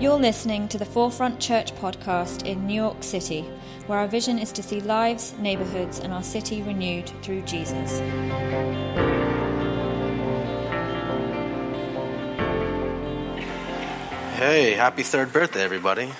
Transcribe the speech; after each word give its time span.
You're 0.00 0.16
listening 0.16 0.68
to 0.68 0.78
the 0.78 0.84
Forefront 0.84 1.40
Church 1.40 1.74
podcast 1.74 2.46
in 2.46 2.68
New 2.68 2.74
York 2.74 3.02
City, 3.02 3.40
where 3.88 3.98
our 3.98 4.06
vision 4.06 4.38
is 4.38 4.52
to 4.52 4.62
see 4.62 4.80
lives, 4.80 5.34
neighborhoods, 5.40 5.98
and 5.98 6.12
our 6.12 6.22
city 6.22 6.62
renewed 6.62 7.08
through 7.20 7.42
Jesus. 7.42 7.98
Hey, 14.38 14.74
happy 14.74 15.02
third 15.02 15.32
birthday, 15.32 15.64
everybody. 15.64 16.12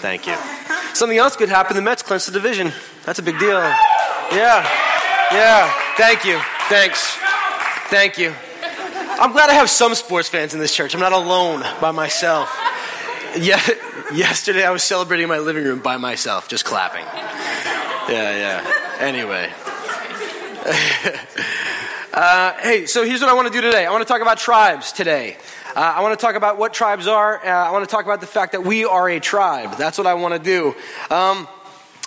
Thank 0.00 0.26
you. 0.26 0.34
Something 0.92 1.18
else 1.18 1.36
could 1.36 1.48
happen. 1.48 1.76
The 1.76 1.82
Mets 1.82 2.02
clinch 2.02 2.26
the 2.26 2.32
division. 2.32 2.72
That's 3.06 3.20
a 3.20 3.22
big 3.22 3.38
deal. 3.38 3.60
Yeah. 4.32 4.68
Yeah. 5.30 5.72
Thank 5.96 6.24
you. 6.24 6.40
Thanks. 6.68 7.16
Thank 7.90 8.18
you. 8.18 8.34
I'm 9.22 9.30
glad 9.30 9.50
I 9.50 9.54
have 9.54 9.70
some 9.70 9.94
sports 9.94 10.28
fans 10.28 10.52
in 10.52 10.58
this 10.58 10.74
church. 10.74 10.94
I'm 10.94 11.00
not 11.00 11.12
alone 11.12 11.62
by 11.80 11.92
myself. 11.92 12.52
Yeah, 13.38 13.60
yesterday 14.12 14.64
I 14.64 14.70
was 14.70 14.82
celebrating 14.82 15.22
in 15.22 15.28
my 15.28 15.38
living 15.38 15.62
room 15.62 15.78
by 15.78 15.96
myself, 15.96 16.48
just 16.48 16.64
clapping. 16.64 17.04
Yeah, 18.12 18.36
yeah. 18.36 18.96
Anyway. 18.98 19.52
Uh, 22.14 22.52
hey, 22.60 22.84
so 22.84 23.06
here's 23.06 23.22
what 23.22 23.30
I 23.30 23.32
want 23.32 23.48
to 23.48 23.54
do 23.54 23.62
today. 23.62 23.86
I 23.86 23.90
want 23.90 24.06
to 24.06 24.12
talk 24.12 24.20
about 24.20 24.36
tribes 24.36 24.92
today. 24.92 25.38
Uh, 25.74 25.80
I 25.80 26.02
want 26.02 26.12
to 26.18 26.22
talk 26.22 26.34
about 26.34 26.58
what 26.58 26.74
tribes 26.74 27.06
are. 27.06 27.42
Uh, 27.42 27.48
I 27.48 27.70
want 27.70 27.88
to 27.88 27.90
talk 27.90 28.04
about 28.04 28.20
the 28.20 28.26
fact 28.26 28.52
that 28.52 28.64
we 28.64 28.84
are 28.84 29.08
a 29.08 29.18
tribe. 29.18 29.78
That's 29.78 29.96
what 29.96 30.06
I 30.06 30.12
want 30.12 30.34
to 30.34 30.38
do. 30.38 30.74
Um, 31.08 31.48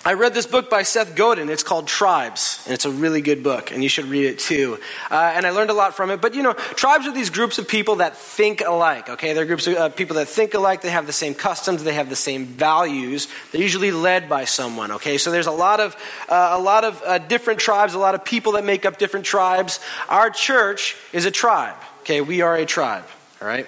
I 0.08 0.14
read 0.14 0.36
this 0.36 0.46
book 0.46 0.70
by 0.70 0.84
Seth 0.84 1.16
Godin. 1.16 1.50
It's 1.50 1.64
called 1.64 1.88
Tribes, 1.88 2.62
and 2.66 2.76
it's 2.76 2.86
a 2.86 2.92
really 2.92 3.22
good 3.22 3.42
book, 3.42 3.72
and 3.72 3.82
you 3.82 3.90
should 3.90 4.06
read 4.06 4.28
it 4.28 4.38
too. 4.38 4.78
Uh, 5.10 5.34
and 5.36 5.48
I 5.48 5.50
learned 5.50 5.72
a 5.72 5.74
lot 5.74 5.96
from 5.96 6.12
it. 6.12 6.22
But 6.22 6.36
you 6.36 6.44
know, 6.44 6.54
tribes 6.54 7.08
are 7.08 7.12
these 7.12 7.32
groups 7.32 7.58
of 7.58 7.68
people 7.68 7.96
that 7.96 8.16
think 8.16 8.62
alike. 8.62 9.10
Okay, 9.10 9.34
they're 9.34 9.46
groups 9.46 9.66
of 9.66 9.74
uh, 9.74 9.90
people 9.90 10.18
that 10.18 10.28
think 10.28 10.54
alike. 10.54 10.84
They 10.84 10.92
have 10.92 11.08
the 11.08 11.12
same 11.12 11.34
customs. 11.34 11.84
They 11.84 11.96
have 11.96 12.10
the 12.10 12.16
same 12.16 12.46
values. 12.46 13.28
They're 13.52 13.62
usually 13.64 13.90
led 13.90 14.30
by 14.30 14.46
someone. 14.46 14.92
Okay, 14.92 15.18
so 15.18 15.32
there's 15.32 15.48
a 15.48 15.52
lot 15.52 15.80
of 15.80 15.96
uh, 16.30 16.50
a 16.52 16.62
lot 16.62 16.84
of 16.84 17.02
uh, 17.04 17.18
different 17.18 17.60
tribes, 17.60 17.96
a 17.96 18.00
lot 18.00 18.14
of 18.14 18.24
people 18.24 18.52
that 18.52 18.64
make 18.64 18.86
up 18.86 19.00
different 19.00 19.26
tribes. 19.26 19.80
Our 20.08 20.30
church 20.30 20.96
is 21.14 21.26
a 21.26 21.32
tribe. 21.32 21.78
Okay, 22.02 22.22
we 22.22 22.42
are 22.42 22.56
a 22.56 22.68
tribe. 22.68 23.06
All 23.42 23.48
right. 23.48 23.66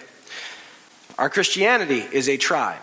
Our 1.18 1.32
Christianity 1.32 2.06
is 2.12 2.30
a 2.30 2.38
tribe. 2.38 2.78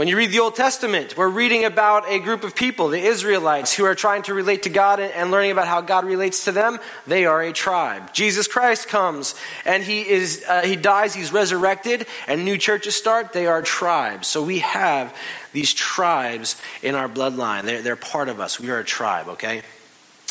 When 0.00 0.08
you 0.08 0.16
read 0.16 0.30
the 0.30 0.40
Old 0.40 0.54
Testament, 0.54 1.14
we're 1.14 1.28
reading 1.28 1.66
about 1.66 2.08
a 2.08 2.20
group 2.20 2.42
of 2.42 2.54
people, 2.54 2.88
the 2.88 2.98
Israelites, 2.98 3.74
who 3.74 3.84
are 3.84 3.94
trying 3.94 4.22
to 4.22 4.32
relate 4.32 4.62
to 4.62 4.70
God 4.70 4.98
and 4.98 5.30
learning 5.30 5.50
about 5.50 5.68
how 5.68 5.82
God 5.82 6.06
relates 6.06 6.46
to 6.46 6.52
them. 6.52 6.78
They 7.06 7.26
are 7.26 7.42
a 7.42 7.52
tribe. 7.52 8.14
Jesus 8.14 8.48
Christ 8.48 8.88
comes 8.88 9.34
and 9.66 9.82
he 9.82 10.08
is 10.08 10.42
uh, 10.48 10.62
he 10.62 10.74
dies, 10.74 11.12
he's 11.12 11.34
resurrected, 11.34 12.06
and 12.26 12.46
new 12.46 12.56
churches 12.56 12.94
start. 12.94 13.34
They 13.34 13.46
are 13.46 13.60
tribes. 13.60 14.26
So 14.26 14.42
we 14.42 14.60
have 14.60 15.14
these 15.52 15.74
tribes 15.74 16.56
in 16.82 16.94
our 16.94 17.06
bloodline. 17.06 17.64
They're, 17.64 17.82
they're 17.82 17.94
part 17.94 18.30
of 18.30 18.40
us. 18.40 18.58
We 18.58 18.70
are 18.70 18.78
a 18.78 18.84
tribe. 18.84 19.28
Okay, 19.28 19.60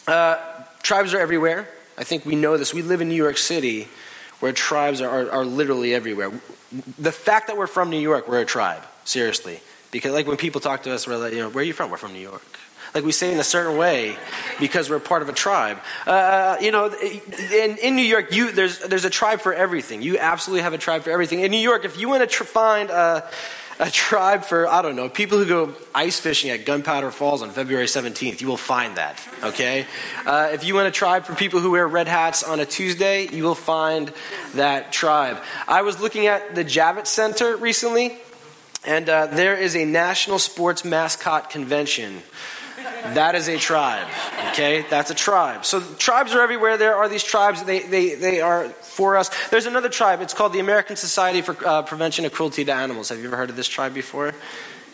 uh, 0.08 0.40
tribes 0.81 1.14
are 1.14 1.20
everywhere. 1.20 1.70
I 1.95 2.03
think 2.03 2.25
we 2.25 2.36
know 2.36 2.58
this. 2.58 2.73
We 2.73 2.81
live 2.81 3.02
in 3.02 3.09
New 3.09 3.14
York 3.14 3.38
City, 3.38 3.88
where 4.40 4.52
tribes 4.52 5.00
are, 5.00 5.28
are, 5.28 5.31
are 5.31 5.45
literally 5.45 5.94
everywhere. 5.94 6.31
The 6.97 7.12
fact 7.12 7.45
that 7.45 7.56
we're 7.56 7.67
from 7.67 7.92
New 7.92 8.00
York, 8.00 8.28
we're 8.28 8.42
a 8.42 8.45
tribe. 8.45 8.81
Seriously. 9.09 9.59
Because, 9.89 10.11
like, 10.11 10.27
when 10.27 10.38
people 10.38 10.61
talk 10.61 10.83
to 10.83 10.93
us, 10.93 11.07
we're 11.07 11.17
like, 11.17 11.33
you 11.33 11.39
know, 11.39 11.49
where 11.49 11.63
are 11.63 11.65
you 11.65 11.73
from? 11.73 11.89
We're 11.89 11.97
from 11.97 12.13
New 12.13 12.19
York. 12.19 12.59
Like, 12.93 13.03
we 13.03 13.11
say 13.11 13.33
in 13.33 13.39
a 13.39 13.43
certain 13.43 13.75
way 13.75 14.16
because 14.59 14.88
we're 14.88 14.99
part 14.99 15.23
of 15.23 15.29
a 15.29 15.33
tribe. 15.33 15.79
Uh, 16.05 16.57
you 16.61 16.71
know, 16.71 16.93
in, 16.93 17.77
in 17.77 17.95
New 17.95 18.03
York, 18.03 18.31
you, 18.31 18.51
there's, 18.51 18.77
there's 18.77 19.05
a 19.05 19.09
tribe 19.09 19.41
for 19.41 19.51
everything. 19.51 20.03
You 20.03 20.19
absolutely 20.19 20.61
have 20.61 20.73
a 20.73 20.77
tribe 20.77 21.01
for 21.01 21.09
everything. 21.09 21.39
In 21.39 21.49
New 21.49 21.57
York, 21.57 21.85
if 21.85 21.99
you 21.99 22.07
want 22.07 22.21
to 22.21 22.27
tr- 22.27 22.43
find 22.43 22.91
a, 22.91 23.27
a 23.79 23.89
tribe 23.89 24.43
for, 24.43 24.67
I 24.67 24.83
don't 24.83 24.95
know, 24.95 25.09
people 25.09 25.39
who 25.39 25.45
go 25.47 25.73
ice 25.95 26.19
fishing 26.19 26.51
at 26.51 26.66
Gunpowder 26.66 27.09
Falls 27.09 27.41
on 27.41 27.49
February 27.49 27.88
17th, 27.88 28.41
you 28.41 28.47
will 28.47 28.57
find 28.57 28.97
that, 28.97 29.19
okay? 29.41 29.88
Uh, 30.23 30.51
if 30.53 30.63
you 30.63 30.75
want 30.75 30.88
a 30.88 30.91
tribe 30.91 31.25
for 31.25 31.34
people 31.34 31.61
who 31.61 31.72
wear 31.72 31.88
red 31.88 32.07
hats 32.07 32.44
on 32.44 32.59
a 32.59 32.66
Tuesday, 32.66 33.28
you 33.28 33.44
will 33.44 33.55
find 33.55 34.13
that 34.53 34.91
tribe. 34.91 35.41
I 35.67 35.81
was 35.81 36.00
looking 36.00 36.28
at 36.28 36.53
the 36.53 36.63
Javits 36.63 37.07
Center 37.07 37.57
recently. 37.57 38.19
And 38.85 39.09
uh, 39.09 39.28
there 39.28 39.56
is 39.57 39.75
a 39.75 39.85
national 39.85 40.40
sports 40.40 40.85
mascot 40.85 41.50
convention. 41.50 42.22
That 43.13 43.35
is 43.35 43.47
a 43.47 43.57
tribe. 43.57 44.07
Okay? 44.51 44.85
That's 44.90 45.12
a 45.12 45.16
tribe. 45.16 45.66
So 45.66 45.81
tribes 45.81 46.34
are 46.34 46.41
everywhere. 46.41 46.78
There 46.78 46.95
are 46.95 47.09
these 47.09 47.23
tribes. 47.23 47.63
They, 47.63 47.79
they, 47.79 48.16
they 48.16 48.41
are 48.41 48.69
for 48.69 49.17
us. 49.17 49.29
There's 49.50 49.66
another 49.66 49.90
tribe. 49.90 50.22
It's 50.22 50.34
called 50.34 50.53
the 50.53 50.59
American 50.59 50.95
Society 50.95 51.41
for 51.41 51.56
uh, 51.66 51.81
Prevention 51.84 52.25
of 52.25 52.31
Cruelty 52.31 52.66
to 52.66 52.73
Animals. 52.73 53.09
Have 53.09 53.19
you 53.19 53.25
ever 53.25 53.38
heard 53.38 53.50
of 53.50 53.56
this 53.56 53.67
tribe 53.67 53.94
before? 53.94 54.34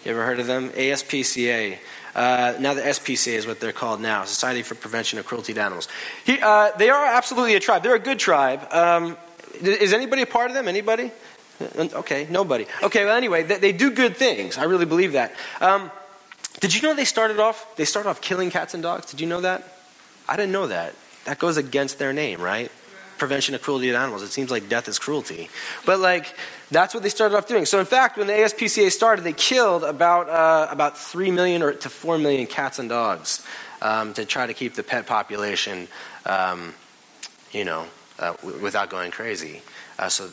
You 0.04 0.12
ever 0.12 0.26
heard 0.26 0.40
of 0.40 0.48
them? 0.48 0.70
ASPCA. 0.70 1.78
Uh, 2.16 2.54
now 2.60 2.74
the 2.74 2.82
SPCA 2.82 3.34
is 3.34 3.46
what 3.46 3.60
they're 3.60 3.74
called 3.74 4.00
now, 4.00 4.24
Society 4.24 4.62
for 4.62 4.76
Prevention 4.76 5.20
of 5.20 5.26
Cruelty 5.26 5.54
to 5.54 5.62
Animals. 5.62 5.88
He, 6.24 6.40
uh, 6.40 6.72
they 6.78 6.90
are 6.90 7.06
absolutely 7.06 7.56
a 7.56 7.60
tribe. 7.60 7.84
They're 7.84 7.96
a 7.96 8.00
good 8.00 8.20
tribe. 8.20 8.72
Um, 8.72 9.18
is 9.62 9.94
anybody 9.94 10.22
a 10.22 10.26
part 10.26 10.50
of 10.50 10.56
them? 10.56 10.68
Anybody? 10.68 11.12
Okay, 11.62 12.28
nobody. 12.30 12.66
Okay, 12.84 13.06
well, 13.06 13.16
anyway, 13.16 13.44
they, 13.44 13.58
they 13.58 13.72
do 13.72 13.92
good 13.92 14.18
things. 14.18 14.58
I 14.58 14.64
really 14.64 14.86
believe 14.86 15.14
that. 15.14 15.34
Um, 15.62 15.92
did 16.60 16.74
you 16.74 16.82
know 16.82 16.94
they 16.94 17.06
started 17.06 17.40
off? 17.40 17.76
They 17.76 17.86
started 17.86 18.10
off 18.10 18.22
killing 18.22 18.50
cats 18.50 18.74
and 18.74 18.84
dogs. 18.84 19.10
Did 19.10 19.22
you 19.22 19.28
know 19.28 19.42
that? 19.42 19.64
I 20.28 20.36
didn't 20.36 20.52
know 20.52 20.68
that. 20.68 20.96
That 21.26 21.40
goes 21.40 21.58
against 21.58 22.00
their 22.00 22.14
name, 22.14 22.42
right? 22.42 22.72
Prevention 23.18 23.56
of 23.56 23.62
cruelty 23.62 23.90
to 23.90 23.98
animals. 23.98 24.22
It 24.24 24.30
seems 24.30 24.52
like 24.52 24.68
death 24.68 24.88
is 24.88 25.00
cruelty, 25.00 25.50
but 25.86 26.00
like 26.00 26.36
that's 26.70 26.94
what 26.94 27.04
they 27.04 27.10
started 27.10 27.38
off 27.38 27.48
doing. 27.48 27.66
So, 27.66 27.80
in 27.80 27.86
fact, 27.86 28.18
when 28.18 28.28
the 28.28 28.34
ASPCA 28.34 28.92
started, 28.92 29.24
they 29.24 29.34
killed 29.34 29.84
about 29.84 30.28
uh, 30.30 30.68
about 30.70 30.98
three 30.98 31.32
million 31.32 31.64
or 31.64 31.74
to 31.74 31.90
four 31.90 32.18
million 32.18 32.46
cats 32.46 32.78
and 32.80 32.90
dogs 32.90 33.46
um, 33.82 34.14
to 34.14 34.26
try 34.26 34.46
to 34.46 34.54
keep 34.54 34.74
the 34.74 34.84
pet 34.84 35.06
population, 35.06 35.88
um, 36.26 36.74
you 37.52 37.64
know, 37.64 37.86
uh, 38.20 38.34
w- 38.34 38.62
without 38.62 38.90
going 38.90 39.12
crazy. 39.12 39.62
Uh, 39.98 40.10
so 40.10 40.30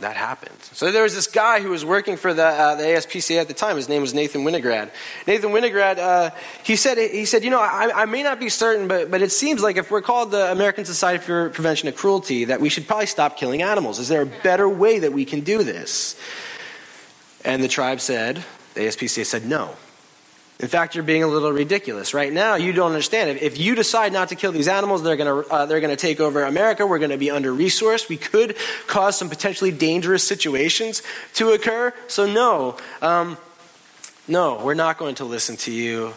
that 0.00 0.16
happened. 0.16 0.56
So 0.60 0.92
there 0.92 1.02
was 1.02 1.14
this 1.14 1.26
guy 1.26 1.60
who 1.60 1.70
was 1.70 1.84
working 1.84 2.16
for 2.16 2.34
the, 2.34 2.44
uh, 2.44 2.74
the 2.74 2.84
ASPCA 2.84 3.40
at 3.40 3.48
the 3.48 3.54
time. 3.54 3.76
His 3.76 3.88
name 3.88 4.02
was 4.02 4.12
Nathan 4.12 4.42
Winograd. 4.42 4.90
Nathan 5.26 5.50
Winograd, 5.50 5.98
uh, 5.98 6.30
he 6.62 6.76
said, 6.76 6.98
he 6.98 7.24
said, 7.24 7.44
you 7.44 7.50
know, 7.50 7.60
I, 7.60 8.02
I, 8.02 8.04
may 8.04 8.22
not 8.22 8.38
be 8.38 8.48
certain, 8.48 8.88
but, 8.88 9.10
but 9.10 9.22
it 9.22 9.32
seems 9.32 9.62
like 9.62 9.76
if 9.76 9.90
we're 9.90 10.02
called 10.02 10.30
the 10.30 10.52
American 10.52 10.84
Society 10.84 11.22
for 11.22 11.48
Prevention 11.50 11.88
of 11.88 11.96
Cruelty, 11.96 12.44
that 12.44 12.60
we 12.60 12.68
should 12.68 12.86
probably 12.86 13.06
stop 13.06 13.36
killing 13.36 13.62
animals. 13.62 13.98
Is 13.98 14.08
there 14.08 14.22
a 14.22 14.26
better 14.26 14.68
way 14.68 14.98
that 14.98 15.12
we 15.12 15.24
can 15.24 15.40
do 15.40 15.62
this? 15.62 16.20
And 17.44 17.62
the 17.62 17.68
tribe 17.68 18.00
said, 18.00 18.44
the 18.74 18.82
ASPCA 18.82 19.24
said, 19.24 19.46
no. 19.46 19.76
In 20.58 20.68
fact, 20.68 20.94
you're 20.94 21.04
being 21.04 21.22
a 21.22 21.26
little 21.26 21.52
ridiculous. 21.52 22.14
Right 22.14 22.32
now, 22.32 22.54
you 22.54 22.72
don't 22.72 22.86
understand. 22.86 23.28
it. 23.28 23.42
If 23.42 23.58
you 23.58 23.74
decide 23.74 24.12
not 24.12 24.30
to 24.30 24.36
kill 24.36 24.52
these 24.52 24.68
animals, 24.68 25.02
they're 25.02 25.16
going 25.16 25.44
to 25.44 25.50
uh, 25.50 25.66
they're 25.66 25.80
going 25.80 25.94
to 25.94 26.00
take 26.00 26.18
over 26.18 26.44
America. 26.44 26.86
We're 26.86 26.98
going 26.98 27.10
to 27.10 27.18
be 27.18 27.30
under 27.30 27.52
resourced. 27.52 28.08
We 28.08 28.16
could 28.16 28.56
cause 28.86 29.18
some 29.18 29.28
potentially 29.28 29.70
dangerous 29.70 30.24
situations 30.24 31.02
to 31.34 31.50
occur. 31.50 31.92
So 32.08 32.26
no, 32.26 32.78
um, 33.02 33.36
no, 34.26 34.62
we're 34.64 34.74
not 34.74 34.96
going 34.96 35.16
to 35.16 35.24
listen 35.24 35.56
to 35.58 35.72
you. 35.72 36.14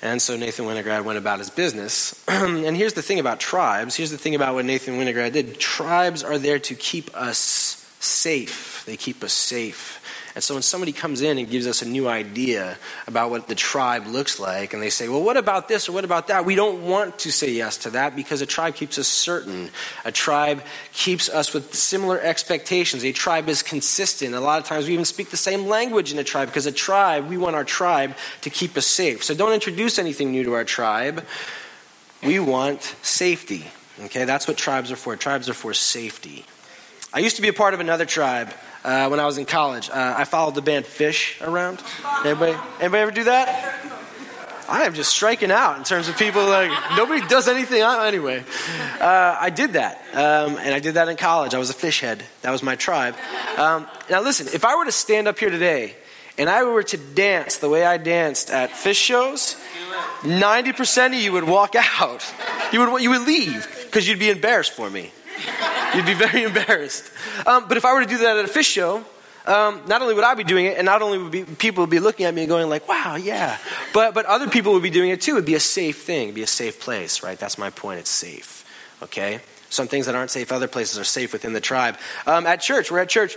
And 0.00 0.20
so 0.20 0.36
Nathan 0.36 0.66
Winograd 0.66 1.04
went 1.04 1.18
about 1.18 1.38
his 1.38 1.50
business. 1.50 2.22
and 2.28 2.76
here's 2.76 2.92
the 2.92 3.02
thing 3.02 3.20
about 3.20 3.40
tribes. 3.40 3.94
Here's 3.94 4.10
the 4.10 4.18
thing 4.18 4.34
about 4.34 4.54
what 4.54 4.64
Nathan 4.64 4.98
Winograd 4.98 5.32
did. 5.32 5.58
Tribes 5.58 6.22
are 6.22 6.38
there 6.38 6.58
to 6.60 6.74
keep 6.74 7.14
us 7.16 7.90
safe. 8.00 8.84
They 8.86 8.96
keep 8.98 9.22
us 9.24 9.32
safe. 9.32 10.00
And 10.34 10.42
so 10.42 10.54
when 10.54 10.64
somebody 10.64 10.90
comes 10.90 11.22
in 11.22 11.38
and 11.38 11.48
gives 11.48 11.66
us 11.68 11.80
a 11.80 11.86
new 11.86 12.08
idea 12.08 12.76
about 13.06 13.30
what 13.30 13.46
the 13.46 13.54
tribe 13.54 14.08
looks 14.08 14.40
like, 14.40 14.74
and 14.74 14.82
they 14.82 14.90
say, 14.90 15.08
well, 15.08 15.22
what 15.22 15.36
about 15.36 15.68
this 15.68 15.88
or 15.88 15.92
what 15.92 16.04
about 16.04 16.26
that? 16.26 16.44
We 16.44 16.56
don't 16.56 16.82
want 16.82 17.20
to 17.20 17.30
say 17.30 17.52
yes 17.52 17.76
to 17.78 17.90
that 17.90 18.16
because 18.16 18.40
a 18.40 18.46
tribe 18.46 18.74
keeps 18.74 18.98
us 18.98 19.06
certain. 19.06 19.70
A 20.04 20.10
tribe 20.10 20.62
keeps 20.92 21.28
us 21.28 21.54
with 21.54 21.72
similar 21.72 22.20
expectations. 22.20 23.04
A 23.04 23.12
tribe 23.12 23.48
is 23.48 23.62
consistent. 23.62 24.34
A 24.34 24.40
lot 24.40 24.58
of 24.58 24.66
times 24.66 24.88
we 24.88 24.92
even 24.94 25.04
speak 25.04 25.30
the 25.30 25.36
same 25.36 25.66
language 25.66 26.12
in 26.12 26.18
a 26.18 26.24
tribe 26.24 26.48
because 26.48 26.66
a 26.66 26.72
tribe, 26.72 27.28
we 27.28 27.36
want 27.36 27.54
our 27.54 27.64
tribe 27.64 28.16
to 28.40 28.50
keep 28.50 28.76
us 28.76 28.86
safe. 28.86 29.22
So 29.22 29.34
don't 29.34 29.52
introduce 29.52 30.00
anything 30.00 30.32
new 30.32 30.42
to 30.42 30.54
our 30.54 30.64
tribe. 30.64 31.24
We 32.24 32.40
want 32.40 32.82
safety. 33.02 33.66
Okay, 34.06 34.24
that's 34.24 34.48
what 34.48 34.56
tribes 34.56 34.90
are 34.90 34.96
for. 34.96 35.14
Tribes 35.14 35.48
are 35.48 35.54
for 35.54 35.74
safety. 35.74 36.44
I 37.12 37.20
used 37.20 37.36
to 37.36 37.42
be 37.42 37.48
a 37.48 37.52
part 37.52 37.74
of 37.74 37.78
another 37.78 38.04
tribe 38.04 38.52
uh, 38.84 39.08
when 39.08 39.18
I 39.18 39.26
was 39.26 39.38
in 39.38 39.46
college. 39.46 39.90
Uh, 39.90 40.14
I 40.16 40.24
followed 40.24 40.54
the 40.54 40.62
band 40.62 40.84
Phish 40.84 41.40
around. 41.46 41.82
Anybody, 42.24 42.56
anybody 42.80 43.02
ever 43.02 43.10
do 43.10 43.24
that? 43.24 43.92
I 44.68 44.84
am 44.84 44.94
just 44.94 45.10
striking 45.10 45.50
out 45.50 45.76
in 45.76 45.84
terms 45.84 46.08
of 46.08 46.16
people 46.16 46.44
like 46.46 46.70
nobody 46.96 47.26
does 47.26 47.48
anything 47.48 47.82
anyway. 47.82 48.42
Uh, 48.98 49.36
I 49.38 49.50
did 49.50 49.74
that, 49.74 50.00
um, 50.14 50.56
and 50.56 50.74
I 50.74 50.80
did 50.80 50.94
that 50.94 51.08
in 51.08 51.16
college. 51.16 51.54
I 51.54 51.58
was 51.58 51.70
a 51.70 51.74
Phish 51.74 52.00
head. 52.00 52.24
That 52.42 52.50
was 52.50 52.62
my 52.62 52.74
tribe. 52.74 53.14
Um, 53.58 53.86
now 54.08 54.22
listen, 54.22 54.46
if 54.54 54.64
I 54.64 54.76
were 54.76 54.86
to 54.86 54.92
stand 54.92 55.28
up 55.28 55.38
here 55.38 55.50
today 55.50 55.94
and 56.38 56.48
I 56.48 56.64
were 56.64 56.82
to 56.82 56.96
dance 56.96 57.58
the 57.58 57.68
way 57.68 57.84
I 57.84 57.98
danced 57.98 58.50
at 58.50 58.70
Phish 58.70 58.94
shows, 58.96 59.56
ninety 60.24 60.72
percent 60.72 61.12
of 61.14 61.20
you 61.20 61.32
would 61.32 61.44
walk 61.44 61.74
out. 62.00 62.24
You 62.72 62.80
would 62.80 63.02
you 63.02 63.10
would 63.10 63.26
leave 63.26 63.68
because 63.84 64.08
you'd 64.08 64.18
be 64.18 64.30
embarrassed 64.30 64.72
for 64.72 64.88
me. 64.88 65.12
You'd 65.94 66.06
be 66.06 66.14
very 66.14 66.42
embarrassed. 66.50 67.10
Um, 67.46 67.66
but 67.68 67.76
if 67.76 67.84
I 67.84 67.92
were 67.92 68.00
to 68.00 68.06
do 68.06 68.18
that 68.18 68.36
at 68.36 68.44
a 68.44 68.48
Phish 68.48 68.64
show, 68.64 69.04
um, 69.46 69.82
not 69.86 70.00
only 70.00 70.14
would 70.14 70.24
I 70.24 70.34
be 70.34 70.44
doing 70.44 70.66
it, 70.66 70.78
and 70.78 70.86
not 70.86 71.02
only 71.02 71.18
would 71.18 71.32
be, 71.32 71.44
people 71.44 71.82
would 71.82 71.90
be 71.90 72.00
looking 72.00 72.24
at 72.24 72.34
me 72.34 72.42
and 72.42 72.48
going 72.48 72.68
like, 72.70 72.88
"Wow, 72.88 73.16
yeah," 73.16 73.58
but 73.92 74.14
but 74.14 74.24
other 74.24 74.48
people 74.48 74.72
would 74.72 74.82
be 74.82 74.90
doing 74.90 75.10
it 75.10 75.20
too. 75.20 75.32
It'd 75.32 75.44
be 75.44 75.54
a 75.54 75.60
safe 75.60 76.02
thing, 76.02 76.24
It'd 76.24 76.34
be 76.34 76.42
a 76.42 76.46
safe 76.46 76.80
place, 76.80 77.22
right? 77.22 77.38
That's 77.38 77.58
my 77.58 77.70
point. 77.70 78.00
It's 78.00 78.10
safe. 78.10 78.64
Okay. 79.02 79.40
Some 79.68 79.88
things 79.88 80.06
that 80.06 80.14
aren't 80.14 80.30
safe, 80.30 80.52
other 80.52 80.68
places 80.68 81.00
are 81.00 81.04
safe 81.04 81.32
within 81.32 81.52
the 81.52 81.60
tribe. 81.60 81.96
Um, 82.28 82.46
at 82.46 82.60
church, 82.60 82.92
we're 82.92 83.00
at 83.00 83.08
church. 83.08 83.36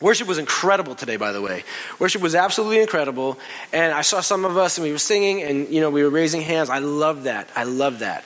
Worship 0.00 0.26
was 0.26 0.38
incredible 0.38 0.94
today, 0.94 1.16
by 1.16 1.32
the 1.32 1.42
way. 1.42 1.64
Worship 1.98 2.22
was 2.22 2.34
absolutely 2.34 2.80
incredible. 2.80 3.38
And 3.72 3.92
I 3.92 4.00
saw 4.00 4.20
some 4.20 4.44
of 4.44 4.56
us 4.56 4.78
and 4.78 4.86
we 4.86 4.92
were 4.92 4.98
singing 4.98 5.42
and, 5.42 5.68
you 5.68 5.80
know, 5.80 5.90
we 5.90 6.02
were 6.02 6.10
raising 6.10 6.40
hands. 6.40 6.70
I 6.70 6.78
love 6.78 7.24
that. 7.24 7.48
I 7.54 7.64
love 7.64 8.00
that. 8.00 8.24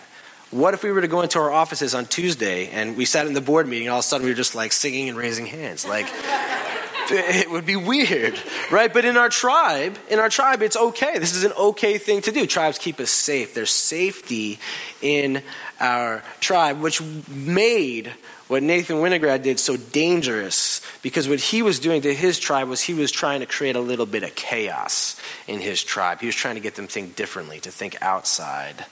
What 0.50 0.75
if 0.75 0.82
we 0.82 0.91
were 0.91 1.00
to 1.00 1.08
go 1.08 1.20
into 1.20 1.38
our 1.38 1.50
offices 1.50 1.94
on 1.94 2.06
Tuesday 2.06 2.69
and 2.70 2.97
we 2.97 3.05
sat 3.05 3.26
in 3.29 3.35
the 3.35 3.41
board 3.41 3.69
meeting 3.69 3.87
and 3.87 3.93
all 3.93 4.00
of 4.00 4.05
a 4.05 4.08
sudden 4.08 4.25
we 4.25 4.32
were 4.32 4.37
just 4.37 4.56
like 4.56 4.73
singing 4.73 5.08
and 5.08 5.17
raising 5.17 5.47
hands? 5.47 5.87
Like, 5.87 6.06
it 7.11 7.49
would 7.49 7.64
be 7.64 7.76
weird, 7.76 8.37
right? 8.70 8.93
But 8.93 9.05
in 9.05 9.17
our 9.17 9.29
tribe, 9.29 9.97
in 10.08 10.19
our 10.19 10.29
tribe, 10.29 10.62
it's 10.62 10.76
okay. 10.76 11.19
This 11.19 11.37
is 11.37 11.44
an 11.44 11.52
okay 11.52 11.99
thing 11.99 12.23
to 12.23 12.32
do. 12.32 12.47
Tribes 12.47 12.79
keep 12.79 12.99
us 12.99 13.11
safe. 13.11 13.55
There's 13.55 13.70
safety 13.70 14.58
in 15.00 15.43
our 15.79 16.25
tribe, 16.41 16.81
which 16.81 17.00
made 17.29 18.12
what 18.49 18.64
Nathan 18.64 18.96
Winograd 18.96 19.44
did 19.44 19.61
so 19.61 19.76
dangerous 19.76 20.82
because 21.03 21.29
what 21.29 21.38
he 21.38 21.62
was 21.62 21.79
doing 21.79 22.03
to 22.03 22.12
his 22.12 22.41
tribe 22.41 22.69
was 22.69 22.81
he 22.81 22.94
was 22.94 23.12
trying 23.12 23.38
to 23.38 23.46
create 23.46 23.76
a 23.76 23.81
little 23.81 24.06
bit 24.06 24.25
of 24.25 24.35
chaos 24.35 25.14
in 25.46 25.61
his 25.61 25.85
tribe. 25.85 26.19
He 26.19 26.26
was 26.26 26.35
trying 26.35 26.56
to 26.56 26.61
get 26.61 26.75
them 26.75 26.88
to 26.88 26.93
think 26.93 27.14
differently, 27.14 27.61
to 27.61 27.70
think 27.70 28.03
outside. 28.03 28.85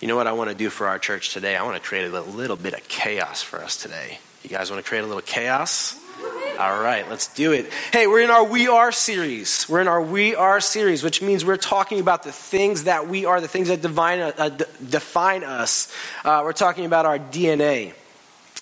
You 0.00 0.08
know 0.08 0.16
what 0.16 0.26
I 0.26 0.32
want 0.32 0.50
to 0.50 0.56
do 0.56 0.68
for 0.68 0.88
our 0.88 0.98
church 0.98 1.32
today? 1.32 1.56
I 1.56 1.62
want 1.62 1.82
to 1.82 1.88
create 1.88 2.12
a 2.12 2.20
little 2.20 2.56
bit 2.56 2.74
of 2.74 2.86
chaos 2.86 3.42
for 3.42 3.62
us 3.62 3.80
today. 3.80 4.18
You 4.42 4.50
guys 4.50 4.70
want 4.70 4.84
to 4.84 4.88
create 4.88 5.02
a 5.02 5.06
little 5.06 5.22
chaos? 5.22 5.98
All 6.58 6.80
right, 6.82 7.08
let's 7.08 7.32
do 7.34 7.52
it. 7.52 7.70
Hey, 7.92 8.06
we're 8.06 8.20
in 8.20 8.30
our 8.30 8.44
We 8.44 8.68
Are 8.68 8.92
series. 8.92 9.66
We're 9.68 9.80
in 9.80 9.88
our 9.88 10.02
We 10.02 10.34
Are 10.34 10.60
series, 10.60 11.02
which 11.02 11.22
means 11.22 11.46
we're 11.46 11.56
talking 11.56 11.98
about 12.00 12.24
the 12.24 12.32
things 12.32 12.84
that 12.84 13.08
we 13.08 13.24
are, 13.24 13.40
the 13.40 13.48
things 13.48 13.68
that 13.68 13.80
divine, 13.80 14.20
uh, 14.20 14.50
d- 14.50 14.64
define 14.88 15.44
us. 15.44 15.90
Uh, 16.24 16.42
we're 16.44 16.52
talking 16.52 16.84
about 16.84 17.06
our 17.06 17.18
DNA. 17.18 17.94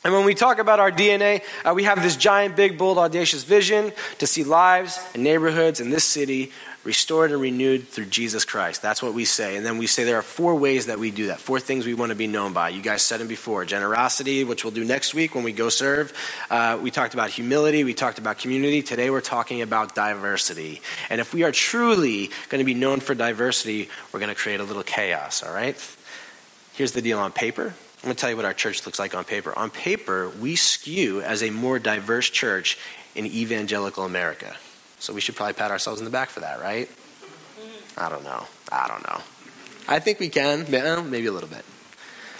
And 0.04 0.12
when 0.12 0.26
we 0.26 0.34
talk 0.34 0.58
about 0.58 0.80
our 0.80 0.92
DNA, 0.92 1.42
uh, 1.64 1.72
we 1.74 1.84
have 1.84 2.02
this 2.02 2.14
giant, 2.16 2.56
big, 2.56 2.76
bold, 2.76 2.98
audacious 2.98 3.42
vision 3.42 3.90
to 4.18 4.26
see 4.26 4.44
lives 4.44 4.98
and 5.14 5.24
neighborhoods 5.24 5.80
in 5.80 5.88
this 5.88 6.04
city 6.04 6.52
restored 6.84 7.32
and 7.32 7.40
renewed 7.40 7.88
through 7.88 8.04
Jesus 8.04 8.44
Christ. 8.44 8.82
That's 8.82 9.02
what 9.02 9.14
we 9.14 9.24
say. 9.24 9.56
And 9.56 9.64
then 9.64 9.78
we 9.78 9.86
say 9.86 10.04
there 10.04 10.18
are 10.18 10.22
four 10.22 10.54
ways 10.56 10.86
that 10.86 10.98
we 10.98 11.10
do 11.10 11.28
that, 11.28 11.40
four 11.40 11.58
things 11.58 11.86
we 11.86 11.94
want 11.94 12.10
to 12.10 12.16
be 12.16 12.26
known 12.26 12.52
by. 12.52 12.68
You 12.68 12.82
guys 12.82 13.00
said 13.00 13.20
them 13.20 13.28
before 13.28 13.64
generosity, 13.64 14.44
which 14.44 14.62
we'll 14.62 14.74
do 14.74 14.84
next 14.84 15.14
week 15.14 15.34
when 15.34 15.42
we 15.42 15.52
go 15.52 15.70
serve. 15.70 16.12
Uh, 16.50 16.78
we 16.82 16.90
talked 16.90 17.14
about 17.14 17.30
humility, 17.30 17.82
we 17.82 17.94
talked 17.94 18.18
about 18.18 18.38
community. 18.38 18.82
Today 18.82 19.08
we're 19.08 19.22
talking 19.22 19.62
about 19.62 19.94
diversity. 19.94 20.82
And 21.08 21.18
if 21.18 21.32
we 21.32 21.44
are 21.44 21.52
truly 21.52 22.30
going 22.50 22.58
to 22.58 22.66
be 22.66 22.74
known 22.74 23.00
for 23.00 23.14
diversity, 23.14 23.88
we're 24.12 24.20
going 24.20 24.28
to 24.28 24.38
create 24.38 24.60
a 24.60 24.64
little 24.64 24.82
chaos, 24.82 25.42
all 25.42 25.54
right? 25.54 25.76
Here's 26.74 26.92
the 26.92 27.00
deal 27.00 27.18
on 27.18 27.32
paper 27.32 27.72
I'm 28.04 28.08
going 28.08 28.16
to 28.16 28.20
tell 28.20 28.28
you 28.28 28.36
what 28.36 28.44
our 28.44 28.52
church 28.52 28.84
looks 28.84 28.98
like 28.98 29.14
on 29.14 29.24
paper. 29.24 29.58
On 29.58 29.70
paper, 29.70 30.28
we 30.38 30.56
skew 30.56 31.22
as 31.22 31.42
a 31.42 31.48
more 31.48 31.78
diverse 31.78 32.28
church 32.28 32.76
in 33.14 33.24
evangelical 33.24 34.04
America. 34.04 34.54
So 34.98 35.14
we 35.14 35.22
should 35.22 35.36
probably 35.36 35.54
pat 35.54 35.70
ourselves 35.70 36.02
in 36.02 36.04
the 36.04 36.10
back 36.10 36.28
for 36.28 36.40
that, 36.40 36.60
right? 36.60 36.86
I 37.96 38.10
don't 38.10 38.22
know. 38.22 38.44
I 38.70 38.88
don't 38.88 39.02
know. 39.04 39.22
I 39.88 40.00
think 40.00 40.20
we 40.20 40.28
can, 40.28 40.70
maybe 40.70 41.28
a 41.28 41.32
little 41.32 41.48
bit. 41.48 41.64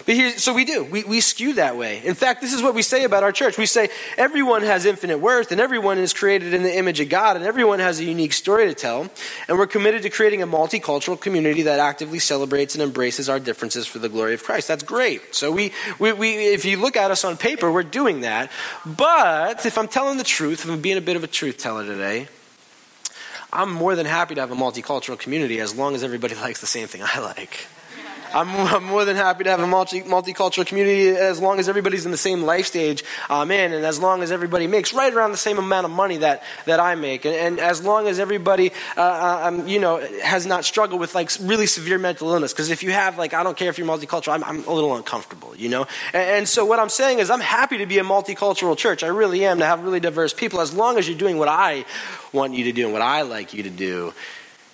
But 0.05 0.39
so 0.39 0.53
we 0.53 0.65
do. 0.65 0.83
We, 0.83 1.03
we 1.03 1.19
skew 1.19 1.53
that 1.53 1.77
way. 1.77 2.01
In 2.03 2.13
fact, 2.13 2.41
this 2.41 2.53
is 2.53 2.61
what 2.61 2.75
we 2.75 2.83
say 2.83 3.05
about 3.05 3.23
our 3.23 3.31
church. 3.31 3.57
We 3.57 3.65
say 3.65 3.89
everyone 4.17 4.61
has 4.61 4.85
infinite 4.85 5.17
worth, 5.17 5.51
and 5.51 5.59
everyone 5.59 5.97
is 5.97 6.13
created 6.13 6.53
in 6.53 6.61
the 6.61 6.77
image 6.77 6.99
of 6.99 7.09
God, 7.09 7.35
and 7.35 7.45
everyone 7.45 7.79
has 7.79 7.99
a 7.99 8.03
unique 8.03 8.33
story 8.33 8.67
to 8.67 8.75
tell. 8.75 9.07
And 9.47 9.57
we're 9.57 9.67
committed 9.67 10.03
to 10.03 10.09
creating 10.11 10.43
a 10.43 10.47
multicultural 10.47 11.19
community 11.19 11.63
that 11.63 11.79
actively 11.79 12.19
celebrates 12.19 12.75
and 12.75 12.83
embraces 12.83 13.29
our 13.29 13.39
differences 13.39 13.87
for 13.87 13.97
the 13.97 14.09
glory 14.09 14.35
of 14.35 14.43
Christ. 14.43 14.67
That's 14.67 14.83
great. 14.83 15.33
So 15.33 15.51
we, 15.51 15.71
we, 15.97 16.13
we 16.13 16.35
if 16.53 16.65
you 16.65 16.77
look 16.77 16.95
at 16.95 17.09
us 17.09 17.25
on 17.25 17.35
paper, 17.35 17.71
we're 17.71 17.83
doing 17.83 18.21
that. 18.21 18.51
But 18.85 19.65
if 19.65 19.77
I'm 19.77 19.87
telling 19.87 20.17
the 20.17 20.23
truth, 20.23 20.65
if 20.65 20.69
I'm 20.69 20.81
being 20.81 20.97
a 20.97 21.01
bit 21.01 21.15
of 21.15 21.23
a 21.23 21.27
truth 21.27 21.57
teller 21.57 21.83
today, 21.83 22.27
I'm 23.51 23.71
more 23.71 23.95
than 23.95 24.05
happy 24.05 24.35
to 24.35 24.41
have 24.41 24.51
a 24.51 24.55
multicultural 24.55 25.17
community 25.17 25.59
as 25.59 25.75
long 25.75 25.95
as 25.95 26.03
everybody 26.03 26.35
likes 26.45 26.61
the 26.61 26.67
same 26.67 26.87
thing 26.87 27.01
I 27.03 27.19
like. 27.19 27.67
I'm, 28.33 28.49
I'm, 28.49 28.83
more 28.83 29.05
than 29.05 29.15
happy 29.15 29.43
to 29.43 29.49
have 29.49 29.59
a 29.59 29.67
multi, 29.67 30.01
multicultural 30.01 30.65
community 30.65 31.09
as 31.09 31.39
long 31.39 31.59
as 31.59 31.69
everybody's 31.69 32.05
in 32.05 32.11
the 32.11 32.17
same 32.17 32.43
life 32.43 32.65
stage 32.65 33.03
I'm 33.29 33.51
in, 33.51 33.73
and 33.73 33.85
as 33.85 33.99
long 33.99 34.23
as 34.23 34.31
everybody 34.31 34.67
makes 34.67 34.93
right 34.93 35.13
around 35.13 35.31
the 35.31 35.37
same 35.37 35.57
amount 35.57 35.85
of 35.85 35.91
money 35.91 36.17
that, 36.17 36.43
that 36.65 36.79
I 36.79 36.95
make, 36.95 37.25
and, 37.25 37.35
and 37.35 37.59
as 37.59 37.83
long 37.83 38.07
as 38.07 38.19
everybody, 38.19 38.71
uh, 38.97 39.01
uh 39.01 39.41
um, 39.45 39.67
you 39.67 39.79
know, 39.79 39.99
has 40.23 40.45
not 40.45 40.65
struggled 40.65 40.99
with 40.99 41.15
like 41.15 41.29
really 41.41 41.67
severe 41.67 41.97
mental 41.97 42.31
illness. 42.31 42.53
Because 42.53 42.69
if 42.69 42.83
you 42.83 42.91
have, 42.91 43.17
like, 43.17 43.33
I 43.33 43.43
don't 43.43 43.57
care 43.57 43.69
if 43.69 43.77
you're 43.77 43.87
multicultural, 43.87 44.33
I'm, 44.33 44.43
I'm 44.43 44.67
a 44.67 44.73
little 44.73 44.95
uncomfortable, 44.95 45.55
you 45.55 45.69
know. 45.69 45.87
And, 46.13 46.23
and 46.23 46.47
so 46.47 46.65
what 46.65 46.79
I'm 46.79 46.89
saying 46.89 47.19
is, 47.19 47.29
I'm 47.29 47.41
happy 47.41 47.77
to 47.79 47.85
be 47.85 47.99
a 47.99 48.03
multicultural 48.03 48.77
church. 48.77 49.03
I 49.03 49.07
really 49.07 49.45
am 49.45 49.59
to 49.59 49.65
have 49.65 49.83
really 49.83 49.99
diverse 49.99 50.33
people, 50.33 50.61
as 50.61 50.73
long 50.73 50.97
as 50.97 51.07
you're 51.07 51.17
doing 51.17 51.37
what 51.37 51.47
I 51.47 51.85
want 52.31 52.53
you 52.53 52.65
to 52.65 52.71
do 52.71 52.85
and 52.85 52.93
what 52.93 53.01
I 53.01 53.21
like 53.23 53.53
you 53.53 53.63
to 53.63 53.69
do. 53.69 54.13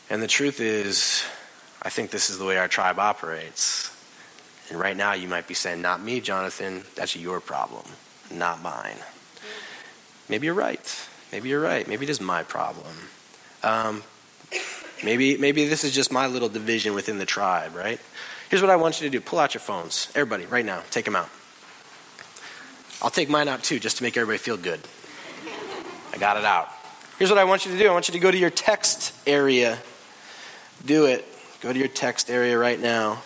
And 0.10 0.22
the 0.22 0.28
truth 0.28 0.60
is, 0.60 1.24
I 1.82 1.90
think 1.90 2.12
this 2.12 2.30
is 2.30 2.38
the 2.38 2.46
way 2.46 2.58
our 2.58 2.68
tribe 2.68 3.00
operates. 3.00 3.90
And 4.70 4.80
right 4.80 4.96
now, 4.96 5.14
you 5.14 5.28
might 5.28 5.48
be 5.48 5.54
saying, 5.54 5.82
Not 5.82 6.02
me, 6.02 6.22
Jonathan. 6.22 6.84
That's 6.96 7.16
your 7.16 7.40
problem, 7.40 7.84
not 8.32 8.62
mine. 8.62 8.98
Maybe 10.30 10.46
you're 10.46 10.56
right. 10.56 11.08
Maybe 11.32 11.50
you're 11.50 11.62
right. 11.62 11.88
Maybe 11.88 12.06
it 12.06 12.10
is 12.10 12.22
my 12.22 12.44
problem. 12.44 12.94
Um, 13.64 14.04
maybe, 15.04 15.38
maybe 15.38 15.68
this 15.68 15.84
is 15.84 15.92
just 15.92 16.12
my 16.12 16.28
little 16.28 16.50
division 16.50 16.94
within 16.94 17.18
the 17.18 17.26
tribe, 17.26 17.76
right? 17.76 18.00
Here's 18.50 18.62
what 18.62 18.72
I 18.72 18.76
want 18.76 19.02
you 19.02 19.10
to 19.10 19.12
do 19.12 19.22
pull 19.22 19.40
out 19.40 19.54
your 19.54 19.62
phones. 19.62 20.12
Everybody, 20.16 20.46
right 20.46 20.66
now, 20.66 20.84
take 20.90 21.06
them 21.06 21.16
out. 21.16 21.30
I'll 23.02 23.10
take 23.10 23.30
mine 23.30 23.48
out 23.48 23.64
too, 23.64 23.80
just 23.80 23.98
to 23.98 24.04
make 24.04 24.16
everybody 24.16 24.38
feel 24.38 24.58
good. 24.58 24.80
I 26.14 26.18
got 26.18 26.38
it 26.38 26.46
out. 26.46 26.70
Here's 27.18 27.30
what 27.30 27.40
I 27.40 27.46
want 27.46 27.66
you 27.66 27.72
to 27.72 27.78
do 27.78 27.88
I 27.88 27.94
want 27.94 28.08
you 28.08 28.14
to 28.14 28.20
go 28.20 28.30
to 28.30 28.38
your 28.38 28.50
text 28.50 29.14
area. 29.26 29.78
Do 30.86 31.06
it. 31.06 31.26
Go 31.62 31.72
to 31.72 31.78
your 31.78 31.88
text 31.88 32.32
area 32.32 32.58
right 32.58 32.80
now. 32.80 33.22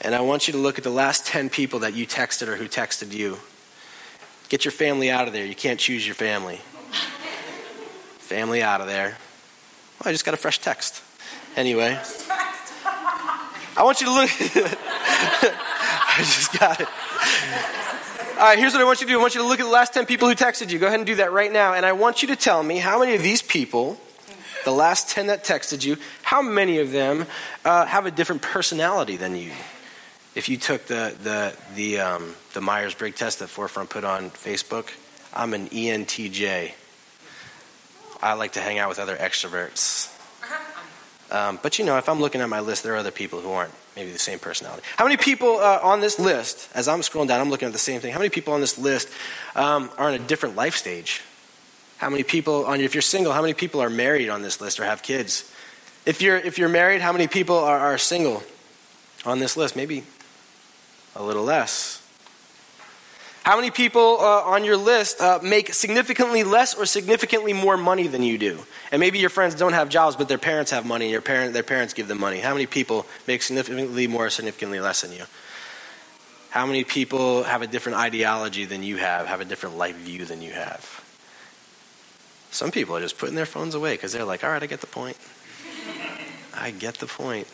And 0.00 0.14
I 0.14 0.22
want 0.22 0.48
you 0.48 0.52
to 0.52 0.58
look 0.58 0.78
at 0.78 0.84
the 0.84 0.90
last 0.90 1.26
10 1.26 1.50
people 1.50 1.80
that 1.80 1.92
you 1.92 2.06
texted 2.06 2.48
or 2.48 2.56
who 2.56 2.68
texted 2.68 3.12
you. 3.12 3.36
Get 4.48 4.64
your 4.64 4.72
family 4.72 5.10
out 5.10 5.26
of 5.26 5.34
there. 5.34 5.44
You 5.44 5.54
can't 5.54 5.78
choose 5.78 6.06
your 6.06 6.14
family. 6.14 6.56
family 8.18 8.62
out 8.62 8.80
of 8.80 8.86
there. 8.86 9.18
Well, 9.98 10.08
I 10.08 10.12
just 10.12 10.24
got 10.24 10.32
a 10.32 10.38
fresh 10.38 10.58
text. 10.58 11.02
Anyway, 11.54 11.98
I 13.76 13.82
want 13.82 14.00
you 14.00 14.06
to 14.06 14.12
look. 14.12 14.30
I 14.40 16.16
just 16.18 16.58
got 16.58 16.80
it. 16.80 16.88
All 18.38 18.42
right, 18.42 18.58
here's 18.58 18.72
what 18.72 18.80
I 18.80 18.84
want 18.84 19.02
you 19.02 19.06
to 19.06 19.12
do. 19.12 19.18
I 19.18 19.20
want 19.20 19.34
you 19.34 19.42
to 19.42 19.46
look 19.46 19.60
at 19.60 19.64
the 19.64 19.70
last 19.70 19.92
10 19.92 20.06
people 20.06 20.28
who 20.28 20.34
texted 20.34 20.70
you. 20.70 20.78
Go 20.78 20.86
ahead 20.86 21.00
and 21.00 21.06
do 21.06 21.16
that 21.16 21.30
right 21.30 21.52
now. 21.52 21.74
And 21.74 21.84
I 21.84 21.92
want 21.92 22.22
you 22.22 22.28
to 22.28 22.36
tell 22.36 22.62
me 22.62 22.78
how 22.78 23.00
many 23.00 23.14
of 23.14 23.22
these 23.22 23.42
people 23.42 23.98
the 24.66 24.72
last 24.72 25.08
10 25.10 25.28
that 25.28 25.44
texted 25.44 25.84
you, 25.84 25.96
how 26.22 26.42
many 26.42 26.80
of 26.80 26.90
them 26.90 27.24
uh, 27.64 27.86
have 27.86 28.04
a 28.04 28.10
different 28.10 28.42
personality 28.42 29.16
than 29.16 29.36
you? 29.36 29.52
If 30.34 30.48
you 30.48 30.56
took 30.56 30.86
the, 30.86 31.14
the, 31.22 31.56
the, 31.76 32.00
um, 32.00 32.34
the 32.52 32.60
Myers 32.60 32.92
Briggs 32.92 33.16
test 33.16 33.38
that 33.38 33.46
Forefront 33.46 33.90
put 33.90 34.02
on 34.02 34.30
Facebook, 34.30 34.90
I'm 35.32 35.54
an 35.54 35.68
ENTJ. 35.68 36.72
I 38.20 38.32
like 38.34 38.54
to 38.54 38.60
hang 38.60 38.80
out 38.80 38.88
with 38.88 38.98
other 38.98 39.14
extroverts. 39.14 40.12
Um, 41.30 41.60
but 41.62 41.78
you 41.78 41.84
know, 41.84 41.96
if 41.98 42.08
I'm 42.08 42.18
looking 42.18 42.40
at 42.40 42.48
my 42.48 42.60
list, 42.60 42.82
there 42.82 42.94
are 42.94 42.98
other 42.98 43.12
people 43.12 43.40
who 43.40 43.52
aren't 43.52 43.72
maybe 43.94 44.10
the 44.10 44.18
same 44.18 44.40
personality. 44.40 44.82
How 44.96 45.04
many 45.04 45.16
people 45.16 45.58
uh, 45.58 45.78
on 45.80 46.00
this 46.00 46.18
list, 46.18 46.68
as 46.74 46.88
I'm 46.88 47.00
scrolling 47.00 47.28
down, 47.28 47.40
I'm 47.40 47.50
looking 47.50 47.66
at 47.66 47.72
the 47.72 47.78
same 47.78 48.00
thing. 48.00 48.12
How 48.12 48.18
many 48.18 48.30
people 48.30 48.52
on 48.52 48.60
this 48.60 48.78
list 48.78 49.08
um, 49.54 49.90
are 49.96 50.08
in 50.08 50.20
a 50.20 50.24
different 50.24 50.56
life 50.56 50.74
stage? 50.74 51.22
How 51.98 52.10
many 52.10 52.22
people 52.22 52.66
on 52.66 52.78
your 52.78 52.86
if 52.86 52.94
you're 52.94 53.02
single, 53.02 53.32
how 53.32 53.40
many 53.40 53.54
people 53.54 53.82
are 53.82 53.90
married 53.90 54.28
on 54.28 54.42
this 54.42 54.60
list 54.60 54.80
or 54.80 54.84
have 54.84 55.02
kids? 55.02 55.50
If 56.04 56.20
you're 56.20 56.36
if 56.36 56.58
you're 56.58 56.68
married, 56.68 57.00
how 57.00 57.12
many 57.12 57.26
people 57.26 57.56
are, 57.56 57.78
are 57.78 57.98
single 57.98 58.42
on 59.24 59.38
this 59.38 59.56
list? 59.56 59.76
Maybe 59.76 60.04
a 61.14 61.22
little 61.22 61.44
less. 61.44 62.02
How 63.46 63.54
many 63.54 63.70
people 63.70 64.18
uh, 64.18 64.42
on 64.42 64.64
your 64.64 64.76
list 64.76 65.20
uh, 65.20 65.38
make 65.40 65.72
significantly 65.72 66.42
less 66.42 66.74
or 66.74 66.84
significantly 66.84 67.52
more 67.52 67.76
money 67.76 68.08
than 68.08 68.24
you 68.24 68.38
do? 68.38 68.58
And 68.90 68.98
maybe 68.98 69.20
your 69.20 69.30
friends 69.30 69.54
don't 69.54 69.72
have 69.72 69.88
jobs, 69.88 70.16
but 70.16 70.26
their 70.26 70.36
parents 70.36 70.72
have 70.72 70.84
money. 70.84 71.12
Your 71.12 71.20
parent, 71.20 71.52
their 71.52 71.62
parents 71.62 71.94
give 71.94 72.08
them 72.08 72.18
money. 72.18 72.40
How 72.40 72.54
many 72.54 72.66
people 72.66 73.06
make 73.28 73.42
significantly 73.42 74.08
more 74.08 74.26
or 74.26 74.30
significantly 74.30 74.80
less 74.80 75.02
than 75.02 75.12
you? 75.12 75.22
How 76.50 76.66
many 76.66 76.82
people 76.82 77.44
have 77.44 77.62
a 77.62 77.68
different 77.68 77.98
ideology 77.98 78.64
than 78.64 78.82
you 78.82 78.96
have, 78.96 79.28
have 79.28 79.40
a 79.40 79.44
different 79.44 79.78
life 79.78 79.94
view 79.94 80.24
than 80.24 80.42
you 80.42 80.50
have? 80.50 81.04
Some 82.56 82.70
people 82.70 82.96
are 82.96 83.02
just 83.02 83.18
putting 83.18 83.34
their 83.34 83.44
phones 83.44 83.74
away 83.74 83.92
because 83.92 84.14
they're 84.14 84.24
like, 84.24 84.42
all 84.42 84.48
right, 84.48 84.62
I 84.62 84.66
get 84.66 84.80
the 84.80 84.86
point. 84.86 85.18
I 86.54 86.70
get 86.70 86.94
the 86.94 87.06
point. 87.06 87.46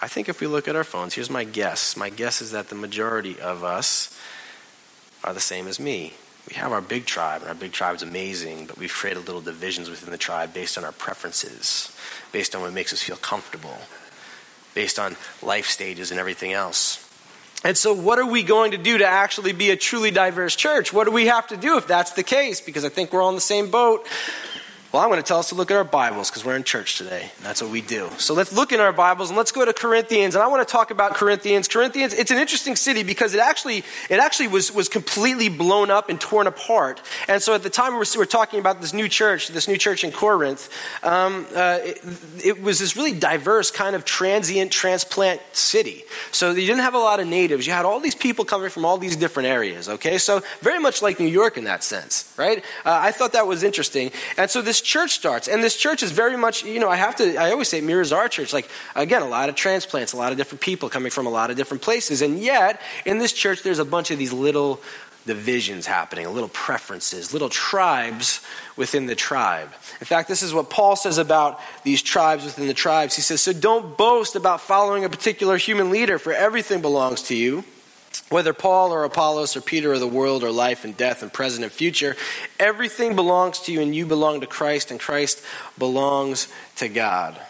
I 0.00 0.08
think 0.08 0.30
if 0.30 0.40
we 0.40 0.46
look 0.46 0.68
at 0.68 0.74
our 0.74 0.84
phones, 0.84 1.12
here's 1.12 1.28
my 1.28 1.44
guess. 1.44 1.98
My 1.98 2.08
guess 2.08 2.40
is 2.40 2.52
that 2.52 2.70
the 2.70 2.74
majority 2.74 3.38
of 3.38 3.62
us 3.62 4.18
are 5.22 5.34
the 5.34 5.38
same 5.38 5.68
as 5.68 5.78
me. 5.78 6.14
We 6.48 6.54
have 6.54 6.72
our 6.72 6.80
big 6.80 7.04
tribe, 7.04 7.42
and 7.42 7.50
our 7.50 7.54
big 7.54 7.72
tribe 7.72 7.96
is 7.96 8.02
amazing, 8.02 8.64
but 8.64 8.78
we've 8.78 8.90
created 8.90 9.26
little 9.26 9.42
divisions 9.42 9.90
within 9.90 10.10
the 10.10 10.16
tribe 10.16 10.54
based 10.54 10.78
on 10.78 10.84
our 10.84 10.92
preferences, 10.92 11.94
based 12.32 12.56
on 12.56 12.62
what 12.62 12.72
makes 12.72 12.94
us 12.94 13.02
feel 13.02 13.16
comfortable, 13.16 13.76
based 14.72 14.98
on 14.98 15.14
life 15.42 15.66
stages 15.66 16.10
and 16.10 16.18
everything 16.18 16.54
else. 16.54 17.06
And 17.64 17.76
so, 17.76 17.92
what 17.92 18.18
are 18.20 18.26
we 18.26 18.44
going 18.44 18.70
to 18.70 18.78
do 18.78 18.98
to 18.98 19.06
actually 19.06 19.52
be 19.52 19.70
a 19.70 19.76
truly 19.76 20.12
diverse 20.12 20.54
church? 20.54 20.92
What 20.92 21.04
do 21.04 21.10
we 21.10 21.26
have 21.26 21.48
to 21.48 21.56
do 21.56 21.76
if 21.76 21.88
that's 21.88 22.12
the 22.12 22.22
case? 22.22 22.60
Because 22.60 22.84
I 22.84 22.88
think 22.88 23.12
we're 23.12 23.20
all 23.20 23.30
in 23.30 23.34
the 23.34 23.40
same 23.40 23.70
boat. 23.70 24.06
Well, 24.90 25.02
I'm 25.02 25.10
going 25.10 25.20
to 25.20 25.26
tell 25.26 25.38
us 25.38 25.50
to 25.50 25.54
look 25.54 25.70
at 25.70 25.76
our 25.76 25.84
Bibles 25.84 26.30
because 26.30 26.46
we're 26.46 26.56
in 26.56 26.64
church 26.64 26.96
today. 26.96 27.30
That's 27.42 27.60
what 27.60 27.70
we 27.70 27.82
do. 27.82 28.08
So 28.16 28.32
let's 28.32 28.54
look 28.54 28.72
in 28.72 28.80
our 28.80 28.90
Bibles 28.90 29.28
and 29.28 29.36
let's 29.36 29.52
go 29.52 29.62
to 29.62 29.74
Corinthians. 29.74 30.34
And 30.34 30.42
I 30.42 30.46
want 30.46 30.66
to 30.66 30.72
talk 30.72 30.90
about 30.90 31.12
Corinthians. 31.12 31.68
Corinthians, 31.68 32.14
it's 32.14 32.30
an 32.30 32.38
interesting 32.38 32.74
city 32.74 33.02
because 33.02 33.34
it 33.34 33.40
actually, 33.40 33.84
it 34.08 34.18
actually 34.18 34.48
was, 34.48 34.72
was 34.72 34.88
completely 34.88 35.50
blown 35.50 35.90
up 35.90 36.08
and 36.08 36.18
torn 36.18 36.46
apart. 36.46 37.02
And 37.28 37.42
so 37.42 37.54
at 37.54 37.62
the 37.62 37.68
time 37.68 37.92
we 37.92 37.98
were, 37.98 38.24
talking 38.24 38.60
about 38.60 38.80
this 38.80 38.94
new 38.94 39.10
church, 39.10 39.48
this 39.48 39.68
new 39.68 39.76
church 39.76 40.04
in 40.04 40.10
Corinth, 40.10 40.70
um, 41.02 41.46
uh, 41.54 41.80
it, 41.82 42.00
it 42.42 42.62
was 42.62 42.78
this 42.78 42.96
really 42.96 43.12
diverse 43.12 43.70
kind 43.70 43.94
of 43.94 44.06
transient 44.06 44.72
transplant 44.72 45.42
city. 45.52 46.04
So 46.32 46.52
you 46.52 46.66
didn't 46.66 46.80
have 46.80 46.94
a 46.94 46.98
lot 46.98 47.20
of 47.20 47.26
natives. 47.26 47.66
You 47.66 47.74
had 47.74 47.84
all 47.84 48.00
these 48.00 48.14
people 48.14 48.46
coming 48.46 48.70
from 48.70 48.86
all 48.86 48.96
these 48.96 49.16
different 49.16 49.50
areas, 49.50 49.86
okay? 49.86 50.16
So 50.16 50.40
very 50.60 50.78
much 50.78 51.02
like 51.02 51.20
New 51.20 51.26
York 51.26 51.58
in 51.58 51.64
that 51.64 51.84
sense, 51.84 52.32
right? 52.38 52.64
Uh, 52.86 52.98
I 53.02 53.12
thought 53.12 53.34
that 53.34 53.46
was 53.46 53.62
interesting. 53.62 54.12
And 54.38 54.50
so 54.50 54.62
this 54.62 54.77
this 54.78 54.86
church 54.86 55.10
starts. 55.10 55.48
And 55.48 55.62
this 55.62 55.76
church 55.76 56.04
is 56.04 56.12
very 56.12 56.36
much, 56.36 56.64
you 56.64 56.78
know, 56.78 56.88
I 56.88 56.94
have 56.94 57.16
to, 57.16 57.36
I 57.36 57.50
always 57.50 57.68
say 57.68 57.78
it 57.78 57.84
mirrors 57.84 58.12
our 58.12 58.28
church. 58.28 58.52
Like, 58.52 58.68
again, 58.94 59.22
a 59.22 59.28
lot 59.28 59.48
of 59.48 59.56
transplants, 59.56 60.12
a 60.12 60.16
lot 60.16 60.30
of 60.30 60.38
different 60.38 60.60
people 60.60 60.88
coming 60.88 61.10
from 61.10 61.26
a 61.26 61.30
lot 61.30 61.50
of 61.50 61.56
different 61.56 61.82
places. 61.82 62.22
And 62.22 62.38
yet, 62.38 62.80
in 63.04 63.18
this 63.18 63.32
church, 63.32 63.64
there's 63.64 63.80
a 63.80 63.84
bunch 63.84 64.12
of 64.12 64.18
these 64.18 64.32
little 64.32 64.80
divisions 65.26 65.84
happening, 65.84 66.28
little 66.32 66.48
preferences, 66.48 67.32
little 67.32 67.48
tribes 67.48 68.40
within 68.76 69.06
the 69.06 69.16
tribe. 69.16 69.68
In 70.00 70.06
fact, 70.06 70.28
this 70.28 70.42
is 70.42 70.54
what 70.54 70.70
Paul 70.70 70.94
says 70.94 71.18
about 71.18 71.60
these 71.82 72.00
tribes 72.00 72.44
within 72.44 72.68
the 72.68 72.74
tribes. 72.74 73.16
He 73.16 73.22
says, 73.22 73.42
So 73.42 73.52
don't 73.52 73.96
boast 73.96 74.36
about 74.36 74.60
following 74.60 75.04
a 75.04 75.08
particular 75.08 75.56
human 75.56 75.90
leader, 75.90 76.20
for 76.20 76.32
everything 76.32 76.80
belongs 76.80 77.22
to 77.22 77.34
you 77.34 77.64
whether 78.28 78.52
Paul 78.52 78.92
or 78.92 79.04
Apollos 79.04 79.56
or 79.56 79.60
Peter 79.60 79.92
or 79.92 79.98
the 79.98 80.06
world 80.06 80.44
or 80.44 80.50
life 80.50 80.84
and 80.84 80.96
death 80.96 81.22
and 81.22 81.32
present 81.32 81.64
and 81.64 81.72
future, 81.72 82.16
everything 82.58 83.16
belongs 83.16 83.60
to 83.60 83.72
you 83.72 83.80
and 83.80 83.94
you 83.94 84.06
belong 84.06 84.40
to 84.40 84.46
Christ 84.46 84.90
and 84.90 85.00
Christ 85.00 85.42
belongs 85.78 86.48
to 86.76 86.88
God. 86.88 87.40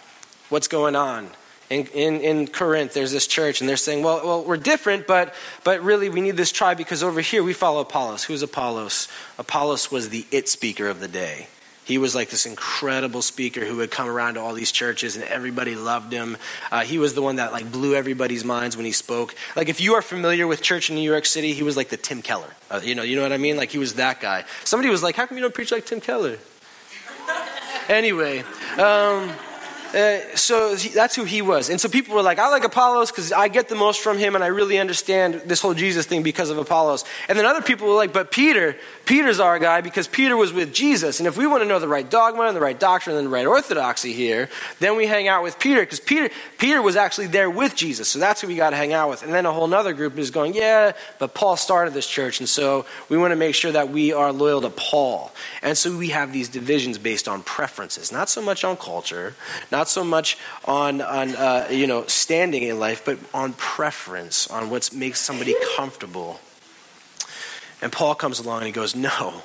What's 0.48 0.68
going 0.68 0.96
on? 0.96 1.28
In, 1.70 1.86
in, 1.88 2.20
in 2.20 2.46
Corinth, 2.46 2.94
there's 2.94 3.12
this 3.12 3.26
church, 3.26 3.60
and 3.60 3.68
they're 3.68 3.76
saying, 3.76 4.02
well, 4.02 4.24
well, 4.24 4.44
we're 4.44 4.56
different, 4.56 5.06
but, 5.06 5.34
but 5.64 5.82
really 5.82 6.08
we 6.08 6.22
need 6.22 6.36
this 6.36 6.50
tribe 6.50 6.78
because 6.78 7.02
over 7.02 7.20
here 7.20 7.42
we 7.42 7.52
follow 7.52 7.80
Apollos. 7.80 8.24
Who's 8.24 8.42
Apollos? 8.42 9.06
Apollos 9.36 9.90
was 9.90 10.08
the 10.08 10.26
it 10.30 10.48
speaker 10.48 10.88
of 10.88 11.00
the 11.00 11.08
day. 11.08 11.48
He 11.88 11.96
was 11.96 12.14
like 12.14 12.28
this 12.28 12.44
incredible 12.44 13.22
speaker 13.22 13.64
who 13.64 13.76
would 13.76 13.90
come 13.90 14.08
around 14.08 14.34
to 14.34 14.40
all 14.40 14.52
these 14.52 14.70
churches 14.70 15.16
and 15.16 15.24
everybody 15.24 15.74
loved 15.74 16.12
him. 16.12 16.36
Uh, 16.70 16.82
he 16.82 16.98
was 16.98 17.14
the 17.14 17.22
one 17.22 17.36
that 17.36 17.50
like 17.50 17.72
blew 17.72 17.94
everybody's 17.94 18.44
minds 18.44 18.76
when 18.76 18.84
he 18.84 18.92
spoke. 18.92 19.34
Like 19.56 19.70
if 19.70 19.80
you 19.80 19.94
are 19.94 20.02
familiar 20.02 20.46
with 20.46 20.60
church 20.60 20.90
in 20.90 20.96
New 20.96 21.10
York 21.10 21.24
City, 21.24 21.54
he 21.54 21.62
was 21.62 21.78
like 21.78 21.88
the 21.88 21.96
Tim 21.96 22.20
Keller. 22.20 22.54
Uh, 22.70 22.82
you 22.84 22.94
know, 22.94 23.02
you 23.02 23.16
know 23.16 23.22
what 23.22 23.32
I 23.32 23.38
mean? 23.38 23.56
Like 23.56 23.70
he 23.70 23.78
was 23.78 23.94
that 23.94 24.20
guy. 24.20 24.44
Somebody 24.64 24.90
was 24.90 25.02
like, 25.02 25.16
"How 25.16 25.24
come 25.24 25.38
you 25.38 25.42
don't 25.42 25.54
preach 25.54 25.72
like 25.72 25.86
Tim 25.86 26.02
Keller?" 26.02 26.36
anyway. 27.88 28.40
Um, 28.76 29.32
uh, 29.94 30.36
so 30.36 30.74
that's 30.74 31.16
who 31.16 31.24
he 31.24 31.42
was. 31.42 31.70
And 31.70 31.80
so 31.80 31.88
people 31.88 32.14
were 32.14 32.22
like, 32.22 32.38
I 32.38 32.48
like 32.48 32.64
Apollos 32.64 33.10
because 33.10 33.32
I 33.32 33.48
get 33.48 33.68
the 33.68 33.74
most 33.74 34.00
from 34.00 34.18
him 34.18 34.34
and 34.34 34.44
I 34.44 34.48
really 34.48 34.78
understand 34.78 35.42
this 35.46 35.60
whole 35.60 35.74
Jesus 35.74 36.06
thing 36.06 36.22
because 36.22 36.50
of 36.50 36.58
Apollos. 36.58 37.04
And 37.28 37.38
then 37.38 37.46
other 37.46 37.62
people 37.62 37.88
were 37.88 37.94
like, 37.94 38.12
but 38.12 38.30
Peter, 38.30 38.76
Peter's 39.06 39.40
our 39.40 39.58
guy 39.58 39.80
because 39.80 40.08
Peter 40.08 40.36
was 40.36 40.52
with 40.52 40.74
Jesus. 40.74 41.20
And 41.20 41.26
if 41.26 41.36
we 41.36 41.46
want 41.46 41.62
to 41.62 41.68
know 41.68 41.78
the 41.78 41.88
right 41.88 42.08
dogma 42.08 42.42
and 42.42 42.56
the 42.56 42.60
right 42.60 42.78
doctrine 42.78 43.16
and 43.16 43.26
the 43.26 43.30
right 43.30 43.46
orthodoxy 43.46 44.12
here, 44.12 44.48
then 44.80 44.96
we 44.96 45.06
hang 45.06 45.28
out 45.28 45.42
with 45.42 45.58
Peter 45.58 45.80
because 45.80 46.00
Peter, 46.00 46.28
Peter 46.58 46.82
was 46.82 46.96
actually 46.96 47.28
there 47.28 47.48
with 47.48 47.76
Jesus. 47.76 48.08
So 48.08 48.18
that's 48.18 48.40
who 48.40 48.48
we 48.48 48.56
got 48.56 48.70
to 48.70 48.76
hang 48.76 48.92
out 48.92 49.10
with. 49.10 49.22
And 49.22 49.32
then 49.32 49.46
a 49.46 49.52
whole 49.52 49.72
other 49.72 49.92
group 49.92 50.18
is 50.18 50.30
going, 50.30 50.54
yeah, 50.54 50.92
but 51.18 51.34
Paul 51.34 51.56
started 51.56 51.94
this 51.94 52.06
church. 52.06 52.40
And 52.40 52.48
so 52.48 52.84
we 53.08 53.16
want 53.16 53.32
to 53.32 53.36
make 53.36 53.54
sure 53.54 53.72
that 53.72 53.90
we 53.90 54.12
are 54.12 54.32
loyal 54.32 54.60
to 54.62 54.70
Paul. 54.70 55.32
And 55.62 55.78
so 55.78 55.96
we 55.96 56.08
have 56.08 56.32
these 56.32 56.48
divisions 56.48 56.98
based 56.98 57.28
on 57.28 57.42
preferences, 57.42 58.10
not 58.10 58.28
so 58.28 58.42
much 58.42 58.64
on 58.64 58.76
culture, 58.76 59.34
not 59.70 59.77
not 59.78 59.88
so 59.88 60.02
much 60.02 60.36
on, 60.64 61.00
on 61.00 61.36
uh, 61.36 61.68
you 61.70 61.86
know, 61.86 62.04
standing 62.06 62.64
in 62.64 62.80
life, 62.80 63.04
but 63.04 63.16
on 63.32 63.52
preference, 63.52 64.48
on 64.48 64.70
what 64.70 64.92
makes 64.92 65.20
somebody 65.20 65.54
comfortable. 65.76 66.40
And 67.80 67.92
Paul 67.92 68.16
comes 68.16 68.40
along 68.40 68.58
and 68.58 68.66
he 68.66 68.72
goes, 68.72 68.96
No, 68.96 69.42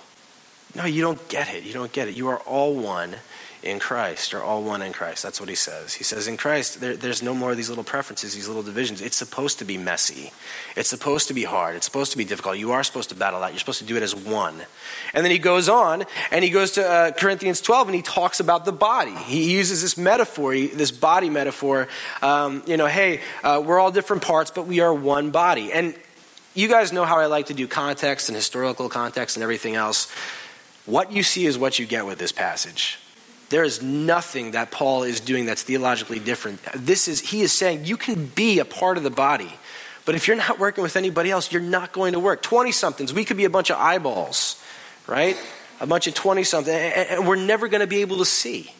no, 0.73 0.85
you 0.85 1.03
don't 1.03 1.29
get 1.29 1.53
it. 1.53 1.63
You 1.63 1.73
don't 1.73 1.91
get 1.91 2.07
it. 2.07 2.17
You 2.17 2.29
are 2.29 2.39
all 2.39 2.73
one 2.73 3.17
in 3.63 3.79
Christ, 3.79 4.33
are 4.33 4.43
all 4.43 4.61
one 4.61 4.81
in 4.81 4.91
Christ. 4.91 5.23
That's 5.23 5.39
what 5.39 5.47
he 5.47 5.55
says. 5.55 5.93
He 5.93 6.03
says, 6.03 6.27
in 6.27 6.35
Christ, 6.35 6.81
there, 6.81 6.95
there's 6.95 7.23
no 7.23 7.33
more 7.33 7.51
of 7.51 7.57
these 7.57 7.69
little 7.69 7.83
preferences, 7.83 8.35
these 8.35 8.47
little 8.47 8.63
divisions. 8.63 9.01
It's 9.01 9.15
supposed 9.15 9.59
to 9.59 9.65
be 9.65 9.77
messy. 9.77 10.31
It's 10.75 10.89
supposed 10.89 11.29
to 11.29 11.33
be 11.33 11.43
hard. 11.43 11.75
It's 11.75 11.85
supposed 11.85 12.11
to 12.11 12.17
be 12.17 12.25
difficult. 12.25 12.57
You 12.57 12.73
are 12.73 12.83
supposed 12.83 13.09
to 13.09 13.15
battle 13.15 13.39
that. 13.39 13.51
You're 13.51 13.59
supposed 13.59 13.79
to 13.79 13.85
do 13.85 13.95
it 13.95 14.03
as 14.03 14.15
one. 14.15 14.61
And 15.13 15.23
then 15.23 15.31
he 15.31 15.39
goes 15.39 15.69
on 15.69 16.03
and 16.31 16.43
he 16.43 16.49
goes 16.49 16.73
to 16.73 16.85
uh, 16.85 17.11
Corinthians 17.11 17.61
12 17.61 17.87
and 17.87 17.95
he 17.95 18.01
talks 18.01 18.39
about 18.39 18.65
the 18.65 18.73
body. 18.73 19.15
He 19.15 19.53
uses 19.53 19.81
this 19.81 19.97
metaphor, 19.97 20.53
this 20.53 20.91
body 20.91 21.29
metaphor. 21.29 21.87
Um, 22.21 22.63
you 22.67 22.75
know, 22.75 22.87
hey, 22.87 23.21
uh, 23.43 23.63
we're 23.65 23.79
all 23.79 23.91
different 23.91 24.23
parts, 24.23 24.51
but 24.51 24.67
we 24.67 24.81
are 24.81 24.93
one 24.93 25.31
body. 25.31 25.71
And 25.71 25.95
you 26.53 26.67
guys 26.67 26.91
know 26.91 27.05
how 27.05 27.19
I 27.19 27.27
like 27.27 27.47
to 27.47 27.53
do 27.53 27.67
context 27.67 28.27
and 28.27 28.35
historical 28.35 28.89
context 28.89 29.37
and 29.37 29.43
everything 29.43 29.75
else. 29.75 30.11
What 30.85 31.13
you 31.13 31.23
see 31.23 31.45
is 31.45 31.57
what 31.57 31.79
you 31.79 31.85
get 31.85 32.05
with 32.05 32.19
this 32.19 32.33
passage. 32.33 32.99
There 33.53 33.63
is 33.63 33.83
nothing 33.83 34.53
that 34.53 34.71
Paul 34.71 35.03
is 35.03 35.19
doing 35.19 35.45
that's 35.45 35.61
theologically 35.61 36.17
different. 36.17 36.59
This 36.73 37.07
is 37.07 37.19
he 37.19 37.43
is 37.43 37.51
saying 37.51 37.85
you 37.85 37.97
can 37.97 38.25
be 38.25 38.57
a 38.57 38.65
part 38.65 38.97
of 38.97 39.03
the 39.03 39.11
body. 39.11 39.53
But 40.05 40.15
if 40.15 40.27
you're 40.27 40.37
not 40.37 40.57
working 40.57 40.81
with 40.81 40.95
anybody 40.95 41.29
else, 41.29 41.51
you're 41.51 41.61
not 41.61 41.91
going 41.91 42.13
to 42.13 42.19
work. 42.19 42.41
20 42.41 42.71
somethings, 42.71 43.13
we 43.13 43.23
could 43.23 43.37
be 43.37 43.45
a 43.45 43.51
bunch 43.51 43.69
of 43.69 43.77
eyeballs, 43.77 44.59
right? 45.05 45.37
A 45.79 45.85
bunch 45.85 46.07
of 46.07 46.15
20 46.15 46.43
something, 46.43 46.73
and 46.73 47.27
we're 47.27 47.35
never 47.35 47.67
going 47.67 47.81
to 47.81 47.87
be 47.87 48.01
able 48.01 48.17
to 48.17 48.25
see 48.25 48.73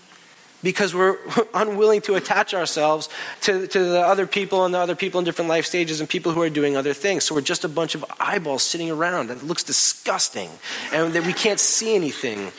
because 0.64 0.96
we're 0.96 1.18
unwilling 1.54 2.02
to 2.02 2.16
attach 2.16 2.56
ourselves 2.56 3.10
to, 3.42 3.68
to 3.68 3.78
the 3.78 4.02
other 4.02 4.26
people 4.26 4.66
and 4.66 4.74
the 4.74 4.80
other 4.80 4.96
people 4.96 5.20
in 5.20 5.24
different 5.24 5.50
life 5.50 5.68
stages 5.68 6.00
and 6.00 6.10
people 6.10 6.32
who 6.32 6.42
are 6.42 6.50
doing 6.50 6.76
other 6.76 6.96
things. 6.96 7.26
So 7.26 7.36
we're 7.36 7.42
just 7.42 7.64
a 7.64 7.70
bunch 7.70 7.94
of 7.94 8.04
eyeballs 8.20 8.64
sitting 8.64 8.90
around 8.90 9.28
that 9.28 9.44
looks 9.44 9.62
disgusting 9.62 10.50
and 10.92 11.14
that 11.14 11.28
we 11.28 11.34
can't 11.34 11.60
see 11.60 11.94
anything 11.94 12.52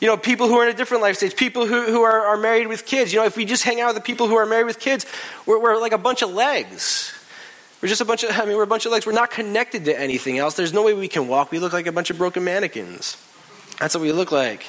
you 0.00 0.06
know, 0.06 0.16
people 0.16 0.48
who 0.48 0.56
are 0.58 0.66
in 0.66 0.74
a 0.74 0.76
different 0.76 1.02
life 1.02 1.16
stage, 1.16 1.36
people 1.36 1.66
who, 1.66 1.82
who 1.86 2.02
are, 2.02 2.26
are 2.26 2.36
married 2.36 2.66
with 2.68 2.86
kids. 2.86 3.12
You 3.12 3.20
know, 3.20 3.26
if 3.26 3.36
we 3.36 3.44
just 3.44 3.64
hang 3.64 3.80
out 3.80 3.88
with 3.88 3.96
the 3.96 4.02
people 4.02 4.28
who 4.28 4.36
are 4.36 4.46
married 4.46 4.64
with 4.64 4.80
kids, 4.80 5.04
we're, 5.44 5.60
we're 5.60 5.78
like 5.78 5.92
a 5.92 5.98
bunch 5.98 6.22
of 6.22 6.30
legs. 6.30 7.12
We're 7.82 7.88
just 7.88 8.00
a 8.00 8.04
bunch 8.06 8.24
of, 8.24 8.30
I 8.38 8.46
mean, 8.46 8.56
we're 8.56 8.62
a 8.62 8.66
bunch 8.66 8.86
of 8.86 8.92
legs. 8.92 9.06
We're 9.06 9.12
not 9.12 9.30
connected 9.30 9.84
to 9.84 9.98
anything 9.98 10.38
else. 10.38 10.54
There's 10.54 10.72
no 10.72 10.82
way 10.82 10.94
we 10.94 11.08
can 11.08 11.28
walk. 11.28 11.50
We 11.50 11.58
look 11.58 11.72
like 11.72 11.86
a 11.86 11.92
bunch 11.92 12.10
of 12.10 12.18
broken 12.18 12.44
mannequins. 12.44 13.16
That's 13.78 13.94
what 13.94 14.02
we 14.02 14.12
look 14.12 14.32
like. 14.32 14.64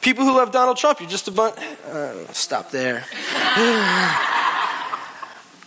People 0.00 0.24
who 0.24 0.36
love 0.36 0.50
Donald 0.50 0.76
Trump, 0.76 1.00
you're 1.00 1.08
just 1.08 1.28
a 1.28 1.30
bunch. 1.30 1.56
Uh, 1.86 2.26
stop 2.32 2.70
there. 2.70 3.04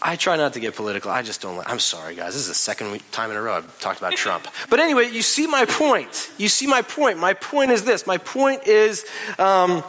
I 0.01 0.15
try 0.15 0.35
not 0.35 0.53
to 0.53 0.59
get 0.59 0.75
political. 0.75 1.09
I 1.09 1.21
just 1.21 1.41
don't. 1.41 1.57
Like, 1.57 1.69
I'm 1.69 1.79
sorry, 1.79 2.15
guys. 2.15 2.33
This 2.33 2.43
is 2.43 2.47
the 2.47 2.53
second 2.53 2.99
time 3.11 3.31
in 3.31 3.37
a 3.37 3.41
row 3.41 3.55
I've 3.55 3.79
talked 3.79 3.99
about 3.99 4.13
Trump. 4.13 4.47
But 4.69 4.79
anyway, 4.79 5.09
you 5.09 5.21
see 5.21 5.47
my 5.47 5.65
point. 5.65 6.29
You 6.37 6.49
see 6.49 6.67
my 6.67 6.81
point. 6.81 7.17
My 7.19 7.33
point 7.33 7.71
is 7.71 7.83
this. 7.83 8.05
My 8.05 8.17
point 8.17 8.67
is, 8.67 9.05
um, 9.39 9.83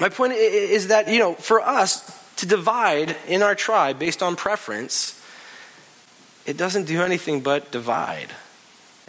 my 0.00 0.08
point 0.08 0.34
is 0.34 0.88
that 0.88 1.08
you 1.08 1.18
know, 1.18 1.34
for 1.34 1.60
us 1.60 2.04
to 2.36 2.46
divide 2.46 3.16
in 3.26 3.42
our 3.42 3.54
tribe 3.54 3.98
based 3.98 4.22
on 4.22 4.36
preference, 4.36 5.20
it 6.46 6.56
doesn't 6.56 6.84
do 6.84 7.02
anything 7.02 7.40
but 7.40 7.70
divide. 7.70 8.28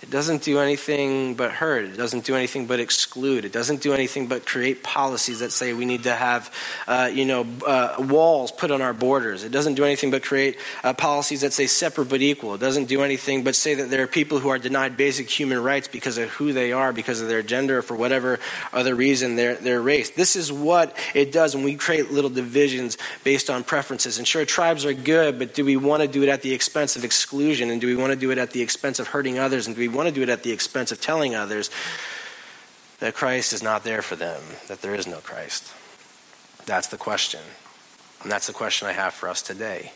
It 0.05 0.11
doesn't 0.11 0.43
do 0.43 0.59
anything 0.59 1.33
but 1.33 1.49
hurt. 1.49 1.85
It 1.85 1.97
doesn't 1.97 2.25
do 2.25 2.35
anything 2.35 2.67
but 2.67 2.79
exclude. 2.79 3.43
It 3.43 3.51
doesn't 3.51 3.81
do 3.81 3.91
anything 3.91 4.27
but 4.27 4.45
create 4.45 4.83
policies 4.83 5.39
that 5.39 5.51
say 5.51 5.73
we 5.73 5.85
need 5.85 6.03
to 6.03 6.13
have, 6.13 6.53
uh, 6.87 7.09
you 7.11 7.25
know, 7.25 7.47
uh, 7.65 7.95
walls 7.97 8.51
put 8.51 8.69
on 8.69 8.83
our 8.83 8.93
borders. 8.93 9.43
It 9.43 9.51
doesn't 9.51 9.73
do 9.73 9.83
anything 9.83 10.11
but 10.11 10.21
create 10.21 10.59
uh, 10.83 10.93
policies 10.93 11.41
that 11.41 11.53
say 11.53 11.65
separate 11.65 12.07
but 12.07 12.21
equal. 12.21 12.53
It 12.53 12.59
doesn't 12.59 12.85
do 12.85 13.01
anything 13.01 13.43
but 13.43 13.55
say 13.55 13.73
that 13.73 13.89
there 13.89 14.03
are 14.03 14.07
people 14.07 14.37
who 14.37 14.49
are 14.49 14.59
denied 14.59 14.95
basic 14.95 15.27
human 15.27 15.63
rights 15.63 15.87
because 15.87 16.19
of 16.19 16.29
who 16.29 16.53
they 16.53 16.71
are, 16.71 16.93
because 16.93 17.19
of 17.21 17.27
their 17.27 17.41
gender, 17.41 17.79
or 17.79 17.81
for 17.81 17.95
whatever 17.95 18.39
other 18.73 18.93
reason, 18.93 19.35
their, 19.35 19.55
their 19.55 19.81
race. 19.81 20.11
This 20.11 20.35
is 20.35 20.51
what 20.51 20.95
it 21.15 21.31
does 21.31 21.55
when 21.55 21.63
we 21.63 21.73
create 21.73 22.11
little 22.11 22.29
divisions 22.29 22.99
based 23.23 23.49
on 23.49 23.63
preferences. 23.63 24.19
And 24.19 24.27
sure, 24.27 24.45
tribes 24.45 24.85
are 24.85 24.93
good, 24.93 25.39
but 25.39 25.55
do 25.55 25.65
we 25.65 25.77
want 25.77 26.03
to 26.03 26.07
do 26.07 26.21
it 26.21 26.29
at 26.29 26.43
the 26.43 26.53
expense 26.53 26.95
of 26.95 27.03
exclusion? 27.03 27.71
And 27.71 27.81
do 27.81 27.87
we 27.87 27.95
want 27.95 28.13
to 28.13 28.15
do 28.15 28.29
it 28.29 28.37
at 28.37 28.51
the 28.51 28.61
expense 28.61 28.99
of 28.99 29.07
hurting 29.07 29.39
others? 29.39 29.65
And 29.65 29.75
do 29.75 29.79
we 29.79 29.94
want 29.95 30.09
to 30.09 30.13
do 30.13 30.21
it 30.21 30.29
at 30.29 30.43
the 30.43 30.51
expense 30.51 30.91
of 30.91 31.01
telling 31.01 31.35
others 31.35 31.69
that 32.99 33.13
Christ 33.13 33.53
is 33.53 33.63
not 33.63 33.83
there 33.83 34.01
for 34.01 34.15
them, 34.15 34.41
that 34.67 34.81
there 34.81 34.95
is 34.95 35.07
no 35.07 35.17
Christ? 35.17 35.73
That's 36.65 36.87
the 36.87 36.97
question. 36.97 37.41
And 38.23 38.31
that's 38.31 38.47
the 38.47 38.53
question 38.53 38.87
I 38.87 38.93
have 38.93 39.13
for 39.13 39.29
us 39.29 39.41
today. 39.41 39.91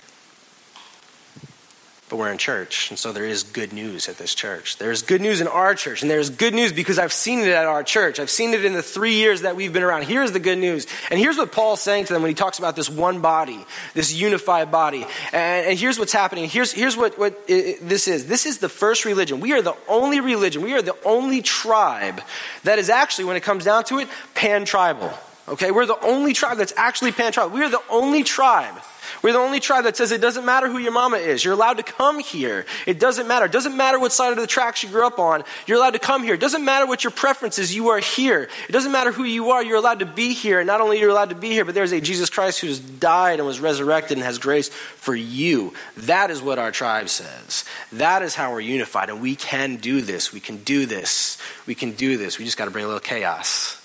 But 2.10 2.18
we're 2.18 2.32
in 2.32 2.40
church, 2.40 2.90
and 2.90 2.98
so 2.98 3.12
there 3.12 3.26
is 3.26 3.44
good 3.44 3.72
news 3.72 4.10
at 4.10 4.18
this 4.18 4.34
church. 4.34 4.78
There's 4.78 5.04
good 5.04 5.22
news 5.22 5.42
in 5.42 5.48
our 5.48 5.76
church, 5.76 6.02
and 6.02 6.10
there's 6.10 6.32
good 6.32 6.56
news 6.56 6.74
because 6.74 6.98
I've 6.98 7.14
seen 7.14 7.40
it 7.40 7.50
at 7.50 7.66
our 7.66 7.84
church. 7.84 8.20
I've 8.20 8.32
seen 8.32 8.56
it 8.56 8.66
in 8.66 8.74
the 8.74 8.82
three 8.82 9.14
years 9.14 9.42
that 9.42 9.56
we've 9.56 9.72
been 9.72 9.84
around. 9.84 10.06
Here's 10.06 10.32
the 10.32 10.40
good 10.40 10.58
news. 10.58 10.88
And 11.12 11.20
here's 11.20 11.38
what 11.38 11.52
Paul's 11.52 11.82
saying 11.82 12.06
to 12.06 12.14
them 12.14 12.24
when 12.24 12.30
he 12.30 12.36
talks 12.36 12.58
about 12.58 12.76
this 12.76 12.90
one 12.90 13.22
body, 13.22 13.64
this 13.94 14.12
unified 14.12 14.72
body. 14.72 15.06
And, 15.32 15.68
and 15.68 15.80
here's 15.80 16.00
what's 16.00 16.12
happening. 16.12 16.50
Here's, 16.50 16.72
here's 16.72 16.98
what, 16.98 17.20
what 17.20 17.40
it, 17.48 17.88
this 17.88 18.08
is 18.08 18.26
this 18.26 18.48
is 18.48 18.58
the 18.58 18.70
first 18.70 19.06
religion. 19.06 19.40
We 19.40 19.54
are 19.54 19.62
the 19.62 19.76
only 19.88 20.20
religion, 20.20 20.64
we 20.64 20.74
are 20.74 20.82
the 20.82 20.98
only 21.06 21.44
tribe 21.44 22.22
that 22.64 22.80
is 22.80 22.90
actually, 22.90 23.26
when 23.26 23.38
it 23.38 23.44
comes 23.44 23.66
down 23.66 23.84
to 23.86 24.00
it, 24.00 24.10
pan 24.34 24.66
tribal. 24.66 25.14
Okay, 25.48 25.72
we're 25.72 25.86
the 25.86 26.00
only 26.04 26.34
tribe 26.34 26.58
that's 26.58 26.74
actually 26.76 27.12
pan 27.12 27.32
tribal. 27.32 27.56
We 27.56 27.64
are 27.64 27.70
the 27.70 27.82
only 27.90 28.24
tribe 28.24 28.76
we're 29.22 29.34
the 29.34 29.40
only 29.40 29.60
tribe 29.60 29.84
that 29.84 29.98
says 29.98 30.12
it 30.12 30.22
doesn't 30.22 30.46
matter 30.46 30.70
who 30.70 30.78
your 30.78 30.92
mama 30.92 31.18
is. 31.18 31.44
You're 31.44 31.54
allowed 31.54 31.78
to 31.78 31.84
come 31.84 32.20
here. 32.20 32.66
It 32.86 33.00
doesn't 33.00 33.28
matter. 33.28 33.46
It 33.46 33.52
doesn't 33.52 33.76
matter 33.76 34.00
what 34.00 34.12
side 34.12 34.32
of 34.32 34.38
the 34.38 34.48
tracks 34.48 34.84
you 34.84 34.90
grew 34.90 35.06
up 35.06 35.20
on. 35.20 35.44
You're 35.68 35.78
allowed 35.78 35.92
to 35.92 36.00
come 36.00 36.24
here. 36.24 36.34
It 36.34 36.40
doesn't 36.40 36.64
matter 36.64 36.86
what 36.86 37.04
your 37.04 37.12
preference 37.12 37.60
is. 37.60 37.74
You 37.74 37.90
are 37.90 38.00
here. 38.00 38.50
It 38.68 38.72
doesn't 38.72 38.92
matter 38.92 39.12
who 39.12 39.24
you 39.24 39.52
are. 39.52 39.64
You're 39.64 39.78
allowed 39.78 40.00
to 40.00 40.06
be 40.06 40.34
here. 40.34 40.60
And 40.60 40.68
not 40.68 40.82
only 40.82 41.00
you're 41.00 41.10
allowed 41.10 41.30
to 41.30 41.36
be 41.36 41.50
here, 41.50 41.66
but 41.66 41.76
there's 41.76 41.92
a 41.92 42.02
Jesus 42.02 42.30
Christ 42.30 42.62
who's 42.62 42.80
died 42.80 43.40
and 43.40 43.48
was 43.48 43.60
resurrected 43.60 44.18
and 44.18 44.26
has 44.26 44.38
grace 44.38 44.70
for 44.70 45.16
you. 45.16 45.74
That 45.98 46.32
is 46.32 46.42
what 46.42 46.60
our 46.60 46.72
tribe 46.72 47.10
says. 47.10 47.66
That 47.92 48.22
is 48.22 48.36
how 48.36 48.52
we're 48.52 48.62
unified. 48.62 49.10
And 49.10 49.22
we 49.22 49.36
can 49.36 49.78
do 49.78 50.02
this. 50.02 50.34
We 50.34 50.40
can 50.40 50.58
do 50.58 50.86
this. 50.86 51.38
We 51.66 51.76
can 51.76 51.92
do 51.92 52.18
this. 52.18 52.40
We 52.40 52.46
just 52.46 52.58
got 52.58 52.66
to 52.66 52.72
bring 52.72 52.86
a 52.86 52.88
little 52.88 53.00
chaos. 53.00 53.76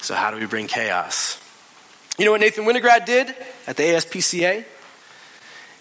So, 0.00 0.14
how 0.14 0.30
do 0.30 0.38
we 0.38 0.46
bring 0.46 0.68
chaos? 0.68 1.40
You 2.18 2.24
know 2.24 2.32
what 2.32 2.40
Nathan 2.40 2.64
Winograd 2.64 3.06
did 3.06 3.32
at 3.68 3.76
the 3.76 3.84
ASPCA? 3.84 4.64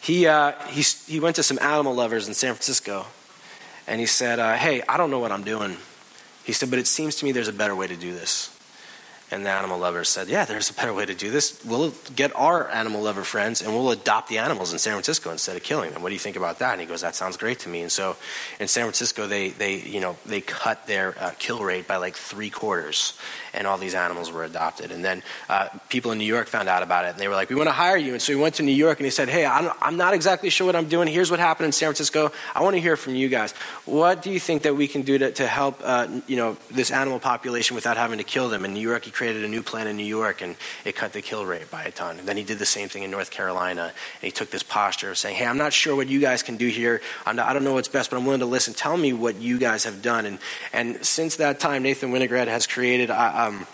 He, 0.01 0.27
uh, 0.27 0.51
he, 0.67 0.83
he 1.11 1.19
went 1.19 1.35
to 1.37 1.43
some 1.43 1.57
animal 1.59 1.95
lovers 1.95 2.27
in 2.27 2.35
San 2.35 2.53
Francisco 2.53 3.07
and 3.87 3.99
he 3.99 4.05
said, 4.05 4.37
uh, 4.37 4.53
Hey, 4.53 4.83
I 4.87 4.97
don't 4.97 5.09
know 5.09 5.19
what 5.19 5.31
I'm 5.31 5.43
doing. 5.43 5.77
He 6.43 6.53
said, 6.53 6.69
But 6.69 6.77
it 6.77 6.85
seems 6.85 7.15
to 7.15 7.25
me 7.25 7.31
there's 7.31 7.47
a 7.47 7.53
better 7.53 7.75
way 7.75 7.87
to 7.87 7.95
do 7.95 8.13
this. 8.13 8.56
And 9.29 9.45
the 9.45 9.49
animal 9.49 9.77
lovers 9.77 10.07
said, 10.07 10.29
Yeah, 10.29 10.45
there's 10.45 10.69
a 10.69 10.73
better 10.73 10.93
way 10.93 11.05
to 11.05 11.13
do 11.13 11.29
this. 11.29 11.61
We'll 11.65 11.93
get 12.15 12.33
our 12.33 12.69
animal 12.69 13.01
lover 13.01 13.25
friends 13.25 13.61
and 13.61 13.73
we'll 13.73 13.91
adopt 13.91 14.29
the 14.29 14.37
animals 14.37 14.71
in 14.71 14.79
San 14.79 14.93
Francisco 14.93 15.31
instead 15.31 15.57
of 15.57 15.63
killing 15.63 15.91
them. 15.91 16.01
What 16.01 16.09
do 16.09 16.15
you 16.15 16.19
think 16.19 16.37
about 16.37 16.59
that? 16.59 16.71
And 16.71 16.79
he 16.79 16.87
goes, 16.87 17.01
That 17.01 17.13
sounds 17.13 17.35
great 17.35 17.59
to 17.59 17.69
me. 17.69 17.81
And 17.81 17.91
so 17.91 18.15
in 18.59 18.69
San 18.69 18.83
Francisco, 18.83 19.27
they, 19.27 19.49
they, 19.49 19.79
you 19.81 19.99
know, 19.99 20.15
they 20.25 20.39
cut 20.39 20.87
their 20.87 21.13
uh, 21.19 21.31
kill 21.39 21.59
rate 21.59 21.87
by 21.87 21.97
like 21.97 22.15
three 22.15 22.49
quarters, 22.49 23.19
and 23.53 23.67
all 23.67 23.77
these 23.77 23.95
animals 23.95 24.31
were 24.31 24.45
adopted. 24.45 24.91
And 24.93 25.03
then 25.03 25.21
uh, 25.49 25.67
people 25.89 26.13
in 26.13 26.19
New 26.19 26.23
York 26.23 26.47
found 26.47 26.69
out 26.69 26.81
about 26.81 27.03
it, 27.03 27.09
and 27.09 27.19
they 27.19 27.27
were 27.27 27.35
like, 27.35 27.49
We 27.49 27.55
want 27.55 27.67
to 27.67 27.73
hire 27.73 27.97
you. 27.97 28.13
And 28.13 28.21
so 28.21 28.31
he 28.31 28.39
went 28.39 28.55
to 28.55 28.63
New 28.63 28.71
York 28.71 28.97
and 28.99 29.05
he 29.05 29.11
said, 29.11 29.27
Hey, 29.27 29.45
I'm, 29.45 29.71
I'm 29.81 29.97
not 29.97 30.13
exactly 30.13 30.49
sure 30.49 30.65
what 30.65 30.77
I'm 30.77 30.87
doing. 30.87 31.09
Here's 31.09 31.29
what 31.29 31.41
happened 31.41 31.65
in 31.65 31.73
San 31.73 31.87
Francisco. 31.87 32.31
I 32.55 32.63
want 32.63 32.75
to 32.75 32.81
hear 32.81 32.95
from 32.95 33.15
you 33.15 33.27
guys. 33.27 33.53
What 33.87 34.21
do 34.21 34.31
you 34.31 34.39
think 34.41 34.63
that 34.63 34.75
we 34.75 34.89
can 34.89 35.03
do 35.03 35.17
to, 35.17 35.31
to 35.31 35.47
help, 35.47 35.79
uh, 35.81 36.09
you 36.27 36.35
know, 36.35 36.57
this 36.69 36.91
animal 36.91 37.21
population 37.21 37.73
without 37.73 37.95
having 37.95 38.17
to 38.17 38.25
kill 38.25 38.49
them? 38.49 38.65
In 38.65 38.73
New 38.73 38.81
York, 38.81 39.05
he 39.05 39.11
created 39.11 39.45
a 39.45 39.47
new 39.47 39.63
plan 39.63 39.87
in 39.87 39.95
New 39.95 40.03
York, 40.03 40.41
and 40.41 40.57
it 40.83 40.93
cut 40.93 41.13
the 41.13 41.21
kill 41.21 41.45
rate 41.45 41.71
by 41.71 41.85
a 41.85 41.91
ton. 41.91 42.19
And 42.19 42.27
then 42.27 42.35
he 42.35 42.43
did 42.43 42.59
the 42.59 42.65
same 42.65 42.89
thing 42.89 43.03
in 43.03 43.11
North 43.11 43.31
Carolina, 43.31 43.93
and 44.15 44.21
he 44.21 44.31
took 44.31 44.51
this 44.51 44.61
posture 44.61 45.11
of 45.11 45.17
saying, 45.17 45.37
"Hey, 45.37 45.45
I'm 45.45 45.57
not 45.57 45.71
sure 45.71 45.95
what 45.95 46.09
you 46.09 46.19
guys 46.19 46.43
can 46.43 46.57
do 46.57 46.67
here. 46.67 47.01
Not, 47.25 47.39
I 47.39 47.53
don't 47.53 47.63
know 47.63 47.75
what's 47.75 47.87
best, 47.87 48.09
but 48.09 48.17
I'm 48.17 48.25
willing 48.25 48.41
to 48.41 48.45
listen. 48.45 48.73
Tell 48.73 48.97
me 48.97 49.13
what 49.13 49.37
you 49.37 49.57
guys 49.57 49.85
have 49.85 50.01
done." 50.01 50.25
And 50.25 50.39
and 50.73 51.05
since 51.05 51.37
that 51.37 51.61
time, 51.61 51.83
Nathan 51.83 52.11
Winograd 52.11 52.47
has 52.47 52.67
created. 52.67 53.09
Uh, 53.09 53.31
um, 53.33 53.67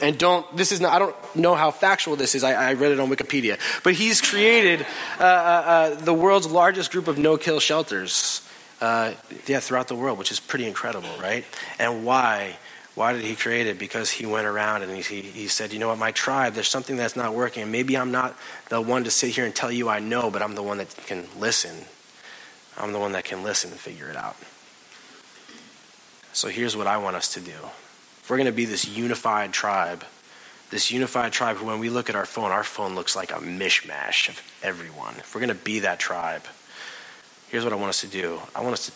and 0.00 0.16
don't 0.18 0.44
this 0.54 0.72
is 0.72 0.80
not 0.80 0.92
i 0.92 0.98
don't 0.98 1.16
know 1.34 1.54
how 1.54 1.70
factual 1.70 2.14
this 2.14 2.34
is 2.34 2.44
i, 2.44 2.52
I 2.52 2.74
read 2.74 2.92
it 2.92 3.00
on 3.00 3.08
wikipedia 3.08 3.58
but 3.82 3.94
he's 3.94 4.20
created 4.20 4.84
uh, 5.18 5.22
uh, 5.22 5.26
uh, 5.26 5.94
the 5.94 6.12
world's 6.12 6.46
largest 6.46 6.92
group 6.92 7.08
of 7.08 7.16
no-kill 7.16 7.60
shelters 7.60 8.46
uh, 8.80 9.12
yeah 9.46 9.60
throughout 9.60 9.88
the 9.88 9.94
world 9.94 10.18
which 10.18 10.30
is 10.30 10.40
pretty 10.40 10.66
incredible 10.66 11.10
right 11.20 11.44
and 11.78 12.04
why 12.04 12.56
why 12.94 13.12
did 13.12 13.22
he 13.22 13.36
create 13.36 13.66
it? 13.66 13.78
Because 13.78 14.10
he 14.10 14.26
went 14.26 14.46
around 14.46 14.82
and 14.82 14.94
he, 14.94 15.22
he 15.22 15.48
said, 15.48 15.72
you 15.72 15.78
know 15.78 15.88
what, 15.88 15.98
my 15.98 16.10
tribe, 16.10 16.54
there's 16.54 16.68
something 16.68 16.96
that's 16.96 17.16
not 17.16 17.34
working. 17.34 17.62
And 17.62 17.72
maybe 17.72 17.96
I'm 17.96 18.10
not 18.10 18.36
the 18.68 18.80
one 18.80 19.04
to 19.04 19.10
sit 19.10 19.30
here 19.30 19.46
and 19.46 19.54
tell 19.54 19.70
you 19.70 19.88
I 19.88 20.00
know, 20.00 20.30
but 20.30 20.42
I'm 20.42 20.54
the 20.54 20.62
one 20.62 20.78
that 20.78 20.94
can 21.06 21.26
listen. 21.38 21.86
I'm 22.76 22.92
the 22.92 22.98
one 22.98 23.12
that 23.12 23.24
can 23.24 23.42
listen 23.42 23.70
and 23.70 23.78
figure 23.78 24.10
it 24.10 24.16
out. 24.16 24.36
So 26.32 26.48
here's 26.48 26.76
what 26.76 26.86
I 26.86 26.98
want 26.98 27.16
us 27.16 27.32
to 27.34 27.40
do. 27.40 27.52
If 27.52 28.26
we're 28.28 28.36
going 28.36 28.46
to 28.46 28.52
be 28.52 28.64
this 28.64 28.86
unified 28.86 29.52
tribe, 29.52 30.04
this 30.70 30.90
unified 30.90 31.32
tribe, 31.32 31.58
when 31.58 31.78
we 31.78 31.90
look 31.90 32.10
at 32.10 32.16
our 32.16 32.26
phone, 32.26 32.50
our 32.50 32.64
phone 32.64 32.94
looks 32.94 33.16
like 33.16 33.30
a 33.32 33.36
mishmash 33.36 34.28
of 34.28 34.42
everyone. 34.62 35.14
If 35.18 35.34
we're 35.34 35.40
going 35.40 35.56
to 35.56 35.64
be 35.64 35.80
that 35.80 35.98
tribe, 35.98 36.42
here's 37.50 37.64
what 37.64 37.72
I 37.72 37.76
want 37.76 37.90
us 37.90 38.00
to 38.00 38.06
do. 38.06 38.40
I 38.54 38.60
want 38.60 38.74
us 38.74 38.86
to, 38.86 38.92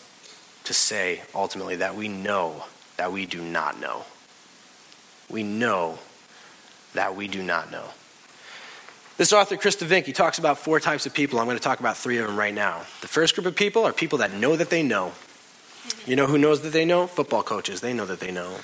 to 0.65 0.73
say 0.73 1.21
ultimately 1.33 1.77
that 1.77 1.95
we 1.95 2.07
know 2.07 2.63
that 2.97 3.11
we 3.11 3.25
do 3.25 3.41
not 3.41 3.79
know. 3.79 4.03
We 5.29 5.43
know 5.43 5.99
that 6.93 7.15
we 7.15 7.27
do 7.27 7.43
not 7.43 7.71
know. 7.71 7.83
This 9.17 9.31
author, 9.31 9.55
Chris 9.55 9.77
DeVink, 9.77 10.05
he 10.05 10.13
talks 10.13 10.39
about 10.39 10.57
four 10.57 10.79
types 10.79 11.05
of 11.05 11.13
people. 11.13 11.39
I'm 11.39 11.45
going 11.45 11.57
to 11.57 11.63
talk 11.63 11.79
about 11.79 11.95
three 11.95 12.17
of 12.17 12.27
them 12.27 12.35
right 12.35 12.53
now. 12.53 12.81
The 13.01 13.07
first 13.07 13.33
group 13.35 13.47
of 13.47 13.55
people 13.55 13.85
are 13.85 13.93
people 13.93 14.17
that 14.19 14.33
know 14.33 14.55
that 14.55 14.69
they 14.69 14.83
know. 14.83 15.13
You 16.05 16.15
know 16.15 16.25
who 16.25 16.37
knows 16.37 16.61
that 16.61 16.73
they 16.73 16.83
know? 16.83 17.07
Football 17.07 17.43
coaches. 17.43 17.79
They 17.79 17.93
know 17.93 18.05
that 18.05 18.19
they 18.19 18.31
know. 18.31 18.57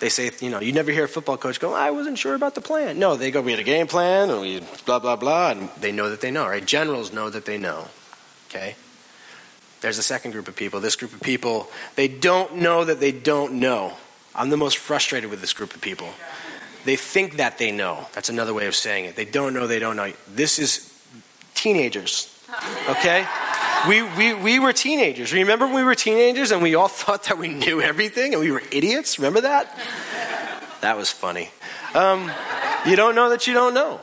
They 0.00 0.10
say, 0.10 0.30
you 0.40 0.50
know, 0.50 0.60
you 0.60 0.72
never 0.72 0.92
hear 0.92 1.04
a 1.04 1.08
football 1.08 1.36
coach 1.36 1.58
go, 1.58 1.74
I 1.74 1.90
wasn't 1.90 2.18
sure 2.18 2.34
about 2.34 2.54
the 2.54 2.60
plan. 2.60 2.98
No, 2.98 3.16
they 3.16 3.30
go, 3.30 3.40
we 3.40 3.50
had 3.50 3.60
a 3.60 3.64
game 3.64 3.88
plan, 3.88 4.30
and 4.30 4.40
we 4.40 4.60
blah, 4.84 5.00
blah, 5.00 5.16
blah, 5.16 5.50
and 5.50 5.68
they 5.80 5.90
know 5.90 6.10
that 6.10 6.20
they 6.20 6.30
know, 6.30 6.46
right? 6.46 6.64
Generals 6.64 7.12
know 7.12 7.28
that 7.30 7.44
they 7.46 7.58
know, 7.58 7.88
okay? 8.48 8.74
There's 9.80 9.98
a 9.98 10.02
second 10.02 10.32
group 10.32 10.48
of 10.48 10.56
people. 10.56 10.80
This 10.80 10.96
group 10.96 11.12
of 11.12 11.20
people, 11.20 11.68
they 11.94 12.08
don't 12.08 12.56
know 12.56 12.84
that 12.84 13.00
they 13.00 13.12
don't 13.12 13.54
know. 13.54 13.92
I'm 14.34 14.50
the 14.50 14.56
most 14.56 14.78
frustrated 14.78 15.30
with 15.30 15.40
this 15.40 15.52
group 15.52 15.74
of 15.74 15.80
people. 15.80 16.08
They 16.84 16.96
think 16.96 17.36
that 17.36 17.58
they 17.58 17.70
know. 17.70 18.06
That's 18.12 18.28
another 18.28 18.54
way 18.54 18.66
of 18.66 18.74
saying 18.74 19.04
it. 19.04 19.16
They 19.16 19.24
don't 19.24 19.54
know 19.54 19.66
they 19.66 19.78
don't 19.78 19.96
know. 19.96 20.12
This 20.28 20.58
is 20.58 20.92
teenagers, 21.54 22.32
okay? 22.88 23.26
We, 23.88 24.02
we, 24.02 24.34
we 24.34 24.58
were 24.58 24.72
teenagers. 24.72 25.32
Remember 25.32 25.66
when 25.66 25.76
we 25.76 25.82
were 25.82 25.94
teenagers 25.94 26.50
and 26.50 26.62
we 26.62 26.74
all 26.74 26.88
thought 27.02 27.24
that 27.24 27.38
we 27.38 27.48
knew 27.48 27.80
everything 27.80 28.32
and 28.32 28.42
we 28.42 28.50
were 28.50 28.62
idiots? 28.72 29.18
Remember 29.18 29.42
that? 29.42 29.76
That 30.80 30.96
was 30.96 31.10
funny. 31.10 31.50
Um, 31.94 32.30
you 32.86 32.96
don't 32.96 33.14
know 33.14 33.30
that 33.30 33.46
you 33.46 33.54
don't 33.54 33.74
know. 33.74 34.00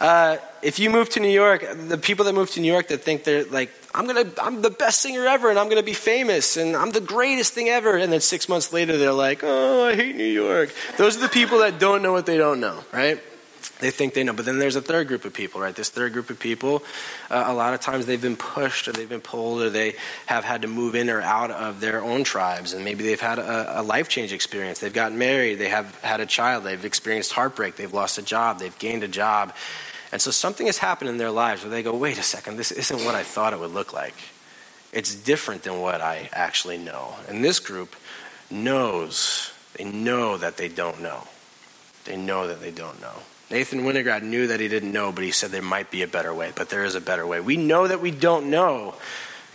Uh, 0.00 0.38
if 0.62 0.78
you 0.78 0.88
move 0.88 1.10
to 1.10 1.20
New 1.20 1.28
York, 1.28 1.62
the 1.88 1.98
people 1.98 2.24
that 2.24 2.32
move 2.32 2.50
to 2.52 2.60
New 2.60 2.72
York 2.72 2.88
that 2.88 3.02
think 3.02 3.24
they're 3.24 3.44
like, 3.44 3.70
I'm 3.94 4.06
gonna, 4.06 4.30
I'm 4.40 4.62
the 4.62 4.70
best 4.70 5.02
singer 5.02 5.26
ever, 5.26 5.50
and 5.50 5.58
I'm 5.58 5.68
gonna 5.68 5.82
be 5.82 5.92
famous, 5.92 6.56
and 6.56 6.74
I'm 6.74 6.90
the 6.90 7.02
greatest 7.02 7.52
thing 7.52 7.68
ever, 7.68 7.96
and 7.96 8.10
then 8.10 8.20
six 8.20 8.48
months 8.48 8.72
later 8.72 8.96
they're 8.96 9.12
like, 9.12 9.40
oh, 9.42 9.88
I 9.88 9.94
hate 9.94 10.16
New 10.16 10.24
York. 10.24 10.72
Those 10.96 11.18
are 11.18 11.20
the 11.20 11.28
people 11.28 11.58
that 11.58 11.78
don't 11.78 12.02
know 12.02 12.12
what 12.12 12.24
they 12.24 12.38
don't 12.38 12.60
know, 12.60 12.82
right? 12.92 13.20
They 13.80 13.90
think 13.90 14.14
they 14.14 14.24
know, 14.24 14.32
but 14.32 14.44
then 14.44 14.58
there's 14.58 14.76
a 14.76 14.82
third 14.82 15.08
group 15.08 15.24
of 15.24 15.32
people, 15.32 15.60
right? 15.60 15.74
This 15.74 15.88
third 15.88 16.12
group 16.12 16.30
of 16.30 16.38
people, 16.38 16.82
uh, 17.30 17.44
a 17.46 17.54
lot 17.54 17.74
of 17.74 17.80
times 17.80 18.06
they've 18.06 18.20
been 18.20 18.36
pushed, 18.36 18.88
or 18.88 18.92
they've 18.92 19.08
been 19.08 19.22
pulled, 19.22 19.62
or 19.62 19.70
they 19.70 19.96
have 20.26 20.44
had 20.44 20.62
to 20.62 20.68
move 20.68 20.94
in 20.94 21.10
or 21.10 21.20
out 21.20 21.50
of 21.50 21.80
their 21.80 22.02
own 22.02 22.24
tribes, 22.24 22.72
and 22.72 22.84
maybe 22.84 23.04
they've 23.04 23.20
had 23.20 23.38
a, 23.38 23.80
a 23.80 23.82
life 23.82 24.08
change 24.08 24.32
experience. 24.32 24.78
They've 24.80 24.92
gotten 24.92 25.18
married, 25.18 25.56
they 25.56 25.68
have 25.68 25.98
had 26.00 26.20
a 26.20 26.26
child, 26.26 26.64
they've 26.64 26.84
experienced 26.84 27.32
heartbreak, 27.32 27.76
they've 27.76 27.92
lost 27.92 28.18
a 28.18 28.22
job, 28.22 28.60
they've 28.60 28.78
gained 28.78 29.02
a 29.02 29.08
job 29.08 29.52
and 30.12 30.20
so 30.20 30.30
something 30.30 30.66
has 30.66 30.78
happened 30.78 31.10
in 31.10 31.18
their 31.18 31.30
lives 31.30 31.62
where 31.62 31.70
they 31.70 31.82
go, 31.82 31.94
wait 31.94 32.18
a 32.18 32.22
second, 32.22 32.56
this 32.56 32.72
isn't 32.72 33.04
what 33.04 33.14
I 33.14 33.22
thought 33.22 33.52
it 33.52 33.60
would 33.60 33.72
look 33.72 33.92
like. 33.92 34.14
It's 34.92 35.14
different 35.14 35.62
than 35.62 35.80
what 35.80 36.00
I 36.00 36.28
actually 36.32 36.78
know. 36.78 37.14
And 37.28 37.44
this 37.44 37.60
group 37.60 37.94
knows, 38.50 39.52
they 39.74 39.84
know 39.84 40.36
that 40.36 40.56
they 40.56 40.68
don't 40.68 41.00
know. 41.00 41.28
They 42.04 42.16
know 42.16 42.48
that 42.48 42.60
they 42.60 42.72
don't 42.72 43.00
know. 43.00 43.14
Nathan 43.50 43.80
Winograd 43.80 44.22
knew 44.22 44.48
that 44.48 44.60
he 44.60 44.68
didn't 44.68 44.92
know, 44.92 45.12
but 45.12 45.24
he 45.24 45.30
said 45.30 45.50
there 45.50 45.62
might 45.62 45.90
be 45.90 46.02
a 46.02 46.08
better 46.08 46.32
way, 46.32 46.52
but 46.54 46.70
there 46.70 46.84
is 46.84 46.94
a 46.94 47.00
better 47.00 47.26
way. 47.26 47.40
We 47.40 47.56
know 47.56 47.86
that 47.86 48.00
we 48.00 48.10
don't 48.10 48.50
know. 48.50 48.94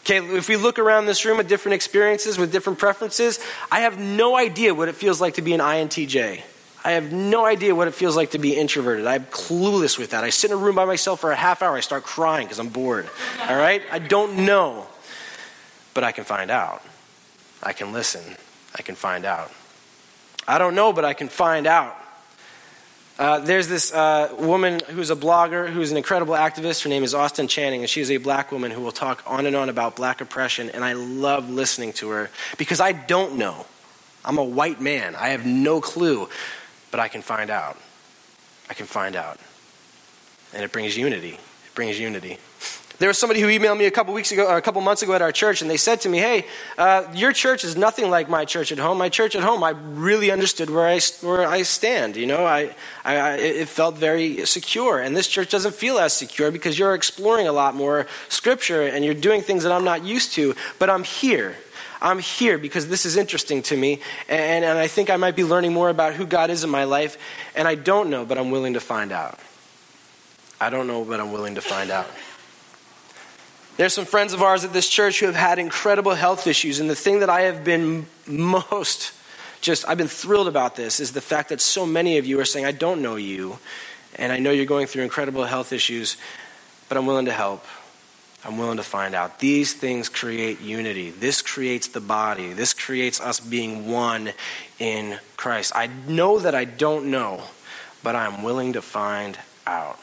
Okay, 0.02 0.18
if 0.18 0.48
we 0.48 0.56
look 0.56 0.78
around 0.78 1.06
this 1.06 1.26
room 1.26 1.40
at 1.40 1.48
different 1.48 1.76
experiences 1.76 2.38
with 2.38 2.52
different 2.52 2.78
preferences, 2.78 3.40
I 3.72 3.82
have 3.82 3.98
no 3.98 4.38
idea 4.38 4.74
what 4.76 4.88
it 4.88 4.96
feels 4.96 5.20
like 5.20 5.36
to 5.36 5.42
be 5.42 5.54
an 5.54 5.62
INTJ. 5.62 6.44
I 6.86 6.92
have 6.92 7.12
no 7.12 7.48
idea 7.48 7.74
what 7.74 7.88
it 7.88 7.96
feels 7.96 8.16
like 8.16 8.32
to 8.32 8.38
be 8.38 8.56
introverted. 8.56 9.08
I'm 9.08 9.26
clueless 9.26 9.98
with 9.98 10.12
that. 10.12 10.24
I 10.24 10.30
sit 10.30 10.52
in 10.52 10.58
a 10.58 10.60
room 10.60 10.76
by 10.76 10.86
myself 10.86 11.20
for 11.20 11.32
a 11.32 11.36
half 11.36 11.64
hour. 11.64 11.76
I 11.76 11.80
start 11.80 12.04
crying 12.04 12.46
because 12.46 12.60
I'm 12.60 12.70
bored. 12.70 13.10
All 13.42 13.56
right? 13.56 13.82
I 13.92 13.98
don't 13.98 14.46
know. 14.46 14.86
But 15.96 16.04
I 16.04 16.12
can 16.12 16.26
find 16.26 16.52
out. 16.52 16.84
I 17.64 17.74
can 17.74 17.92
listen. 17.92 18.22
I 18.76 18.84
can 18.84 18.94
find 18.94 19.26
out. 19.26 19.52
I 20.48 20.60
don't 20.60 20.76
know, 20.76 20.94
but 20.94 21.06
I 21.06 21.16
can 21.16 21.28
find 21.28 21.66
out. 21.66 21.98
Uh, 23.18 23.40
there's 23.40 23.68
this 23.68 23.92
uh, 23.92 24.30
woman 24.38 24.80
who's 24.90 25.10
a 25.10 25.16
blogger, 25.16 25.68
who's 25.68 25.90
an 25.90 25.98
incredible 25.98 26.36
activist. 26.36 26.84
Her 26.84 26.90
name 26.90 27.04
is 27.04 27.16
Austin 27.16 27.48
Channing, 27.48 27.82
and 27.82 27.90
she's 27.90 28.12
a 28.12 28.18
black 28.18 28.52
woman 28.52 28.70
who 28.70 28.82
will 28.82 28.92
talk 28.92 29.24
on 29.26 29.48
and 29.48 29.56
on 29.56 29.70
about 29.70 29.96
black 29.96 30.22
oppression. 30.22 30.70
And 30.70 30.86
I 30.86 30.94
love 30.94 31.50
listening 31.50 31.94
to 31.94 32.10
her 32.10 32.30
because 32.60 32.80
I 32.80 32.92
don't 32.92 33.38
know. 33.38 33.66
I'm 34.24 34.38
a 34.38 34.44
white 34.44 34.82
man, 34.82 35.16
I 35.16 35.30
have 35.30 35.48
no 35.48 35.82
clue 35.82 36.30
but 36.96 37.02
I 37.02 37.10
can 37.10 37.22
find 37.22 37.50
out. 37.50 37.78
I 38.70 38.74
can 38.74 38.86
find 38.86 39.18
out. 39.18 39.38
And 40.54 40.64
it 40.64 40.72
brings 40.72 40.96
unity. 40.96 41.34
It 41.34 41.76
brings 41.76 42.00
unity. 42.00 42.38
There 43.00 43.10
was 43.10 43.18
somebody 43.18 43.42
who 43.42 43.48
emailed 43.48 43.78
me 43.78 43.84
a 43.84 43.92
couple 43.92 44.14
weeks 44.14 44.32
ago, 44.32 44.48
or 44.48 44.56
a 44.56 44.62
couple 44.62 44.80
months 44.80 45.02
ago 45.02 45.12
at 45.12 45.22
our 45.22 45.34
church, 45.34 45.62
and 45.62 45.70
they 45.70 45.76
said 45.76 46.00
to 46.02 46.10
me, 46.10 46.20
"Hey, 46.20 46.46
uh, 46.78 47.04
your 47.14 47.34
church 47.34 47.66
is 47.66 47.76
nothing 47.76 48.10
like 48.10 48.30
my 48.30 48.46
church 48.46 48.72
at 48.72 48.78
home. 48.78 48.98
My 48.98 49.10
church 49.10 49.36
at 49.36 49.44
home, 49.44 49.62
I 49.62 49.72
really 49.72 50.32
understood 50.32 50.70
where 50.70 50.88
I 50.88 51.02
where 51.20 51.46
I 51.46 51.64
stand. 51.64 52.16
You 52.16 52.28
know, 52.28 52.46
I, 52.46 52.74
I, 53.04 53.36
it 53.36 53.68
felt 53.68 53.96
very 53.96 54.46
secure, 54.46 55.02
and 55.02 55.18
this 55.18 55.28
church 55.28 55.50
doesn't 55.50 55.76
feel 55.76 56.00
as 56.00 56.14
secure 56.14 56.50
because 56.50 56.80
you're 56.80 56.96
exploring 56.96 57.46
a 57.50 57.52
lot 57.52 57.76
more 57.76 58.08
scripture 58.30 58.84
and 58.84 59.04
you're 59.04 59.22
doing 59.30 59.42
things 59.42 59.64
that 59.64 59.74
I'm 59.74 59.84
not 59.84 60.06
used 60.06 60.32
to. 60.36 60.56
But 60.80 60.90
I'm 60.90 61.04
here. 61.04 61.58
I'm 62.02 62.20
here 62.20 62.58
because 62.58 62.88
this 62.88 63.06
is 63.06 63.18
interesting 63.18 63.62
to 63.64 63.78
me, 63.78 64.02
and, 64.28 64.66
and 64.66 64.78
I 64.78 64.88
think 64.88 65.10
I 65.10 65.18
might 65.18 65.36
be 65.36 65.44
learning 65.44 65.74
more 65.74 65.90
about 65.90 66.14
who 66.14 66.26
God 66.26 66.50
is 66.50 66.64
in 66.64 66.70
my 66.70 66.84
life, 66.84 67.18
and 67.56 67.68
I 67.68 67.76
don't 67.76 68.10
know, 68.10 68.26
but 68.26 68.38
I'm 68.38 68.52
willing 68.52 68.74
to 68.74 68.80
find 68.80 69.12
out. 69.12 69.40
I 70.60 70.70
don't 70.70 70.88
know, 70.88 71.04
but 71.04 71.20
I'm 71.20 71.32
willing 71.32 71.56
to 71.56 71.62
find 71.62 71.92
out." 71.92 72.10
There's 73.78 73.94
some 73.94 74.06
friends 74.06 74.32
of 74.32 74.42
ours 74.42 74.64
at 74.64 74.72
this 74.72 74.88
church 74.88 75.20
who 75.20 75.26
have 75.26 75.36
had 75.36 75.60
incredible 75.60 76.16
health 76.16 76.48
issues, 76.48 76.80
and 76.80 76.90
the 76.90 76.96
thing 76.96 77.20
that 77.20 77.30
I 77.30 77.42
have 77.42 77.64
been 77.64 78.06
most 78.26 79.12
just, 79.62 79.88
I've 79.88 79.98
been 79.98 80.08
thrilled 80.08 80.48
about 80.48 80.76
this 80.76 81.00
is 81.00 81.12
the 81.12 81.22
fact 81.22 81.50
that 81.50 81.60
so 81.60 81.86
many 81.86 82.18
of 82.18 82.26
you 82.26 82.40
are 82.40 82.46
saying, 82.46 82.66
I 82.66 82.72
don't 82.72 83.02
know 83.02 83.16
you, 83.16 83.58
and 84.16 84.32
I 84.32 84.38
know 84.38 84.52
you're 84.52 84.66
going 84.66 84.88
through 84.88 85.04
incredible 85.04 85.44
health 85.44 85.74
issues, 85.74 86.18
but 86.88 86.98
I'm 86.98 87.06
willing 87.06 87.26
to 87.26 87.34
help. 87.34 87.66
I'm 88.46 88.58
willing 88.58 88.78
to 88.78 88.84
find 88.84 89.16
out. 89.16 89.40
These 89.40 89.74
things 89.74 90.08
create 90.08 90.62
unity. 90.62 91.10
This 91.10 91.42
creates 91.42 91.88
the 91.88 92.02
body. 92.02 92.54
This 92.54 92.74
creates 92.74 93.20
us 93.20 93.40
being 93.40 93.90
one 93.90 94.32
in 94.80 95.18
Christ. 95.36 95.74
I 95.76 95.88
know 96.08 96.40
that 96.40 96.54
I 96.54 96.66
don't 96.66 97.10
know, 97.10 97.42
but 98.04 98.16
I'm 98.16 98.44
willing 98.44 98.74
to 98.74 98.82
find 98.82 99.38
out. 99.66 100.00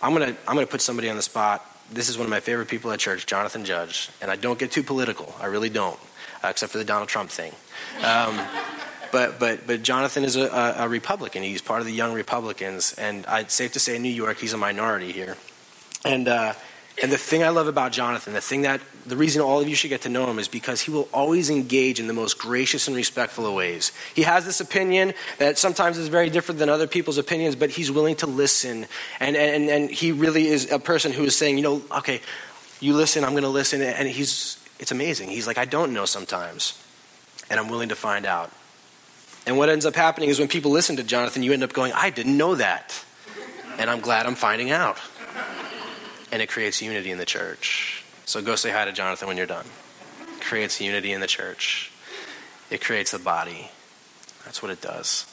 I'm 0.00 0.14
going 0.14 0.34
to 0.34 0.40
I'm 0.46 0.54
going 0.54 0.66
to 0.66 0.70
put 0.70 0.80
somebody 0.80 1.08
on 1.10 1.16
the 1.16 1.22
spot 1.22 1.70
this 1.90 2.08
is 2.08 2.16
one 2.16 2.24
of 2.24 2.30
my 2.30 2.40
favorite 2.40 2.68
people 2.68 2.90
at 2.92 2.98
church, 2.98 3.26
Jonathan 3.26 3.64
Judge, 3.64 4.10
and 4.20 4.30
I 4.30 4.36
don't 4.36 4.58
get 4.58 4.72
too 4.72 4.82
political. 4.82 5.34
I 5.40 5.46
really 5.46 5.68
don't, 5.68 5.98
uh, 6.42 6.48
except 6.48 6.72
for 6.72 6.78
the 6.78 6.84
Donald 6.84 7.08
Trump 7.08 7.30
thing. 7.30 7.52
Um, 8.02 8.40
but 9.12 9.38
but 9.38 9.66
but 9.66 9.82
Jonathan 9.82 10.24
is 10.24 10.36
a, 10.36 10.76
a, 10.78 10.88
Republican. 10.88 11.42
He's 11.42 11.62
part 11.62 11.80
of 11.80 11.86
the 11.86 11.92
Young 11.92 12.14
Republicans, 12.14 12.94
and 12.94 13.26
I'd 13.26 13.50
safe 13.50 13.72
to 13.74 13.80
say 13.80 13.96
in 13.96 14.02
New 14.02 14.08
York 14.08 14.38
he's 14.38 14.52
a 14.52 14.58
minority 14.58 15.12
here. 15.12 15.36
And 16.04 16.28
uh, 16.28 16.54
and 17.02 17.10
the 17.10 17.18
thing 17.18 17.42
I 17.42 17.48
love 17.48 17.66
about 17.66 17.90
Jonathan, 17.90 18.34
the 18.34 18.40
thing 18.40 18.62
that, 18.62 18.80
the 19.04 19.16
reason 19.16 19.42
all 19.42 19.60
of 19.60 19.68
you 19.68 19.74
should 19.74 19.88
get 19.88 20.02
to 20.02 20.08
know 20.08 20.30
him 20.30 20.38
is 20.38 20.46
because 20.46 20.80
he 20.80 20.92
will 20.92 21.08
always 21.12 21.50
engage 21.50 21.98
in 21.98 22.06
the 22.06 22.12
most 22.12 22.38
gracious 22.38 22.86
and 22.86 22.96
respectful 22.96 23.46
of 23.46 23.54
ways. 23.54 23.90
He 24.14 24.22
has 24.22 24.44
this 24.44 24.60
opinion 24.60 25.12
that 25.38 25.58
sometimes 25.58 25.98
is 25.98 26.06
very 26.06 26.30
different 26.30 26.60
than 26.60 26.68
other 26.68 26.86
people's 26.86 27.18
opinions, 27.18 27.56
but 27.56 27.70
he's 27.70 27.90
willing 27.90 28.14
to 28.16 28.26
listen. 28.26 28.86
And, 29.18 29.36
and, 29.36 29.68
and 29.68 29.90
he 29.90 30.12
really 30.12 30.46
is 30.46 30.70
a 30.70 30.78
person 30.78 31.12
who 31.12 31.24
is 31.24 31.36
saying, 31.36 31.56
you 31.58 31.64
know, 31.64 31.82
okay, 31.98 32.20
you 32.78 32.94
listen, 32.94 33.24
I'm 33.24 33.32
going 33.32 33.42
to 33.42 33.48
listen. 33.48 33.82
And 33.82 34.08
he's, 34.08 34.64
it's 34.78 34.92
amazing. 34.92 35.30
He's 35.30 35.48
like, 35.48 35.58
I 35.58 35.64
don't 35.64 35.92
know 35.92 36.04
sometimes, 36.04 36.80
and 37.50 37.58
I'm 37.58 37.68
willing 37.68 37.88
to 37.88 37.96
find 37.96 38.24
out. 38.24 38.52
And 39.46 39.58
what 39.58 39.68
ends 39.68 39.84
up 39.84 39.96
happening 39.96 40.28
is 40.28 40.38
when 40.38 40.48
people 40.48 40.70
listen 40.70 40.96
to 40.96 41.02
Jonathan, 41.02 41.42
you 41.42 41.52
end 41.52 41.64
up 41.64 41.72
going, 41.72 41.92
I 41.92 42.10
didn't 42.10 42.36
know 42.36 42.54
that. 42.54 43.04
And 43.78 43.90
I'm 43.90 44.00
glad 44.00 44.26
I'm 44.26 44.36
finding 44.36 44.70
out 44.70 45.00
and 46.32 46.42
it 46.42 46.48
creates 46.48 46.80
unity 46.82 47.10
in 47.10 47.18
the 47.18 47.24
church. 47.24 48.04
So 48.26 48.40
go 48.42 48.56
say 48.56 48.70
hi 48.70 48.84
to 48.84 48.92
Jonathan 48.92 49.28
when 49.28 49.36
you're 49.36 49.46
done. 49.46 49.66
It 50.22 50.40
creates 50.40 50.80
unity 50.80 51.12
in 51.12 51.20
the 51.20 51.26
church, 51.26 51.92
it 52.70 52.82
creates 52.82 53.10
the 53.10 53.18
body. 53.18 53.70
That's 54.44 54.62
what 54.62 54.70
it 54.70 54.82
does. 54.82 55.26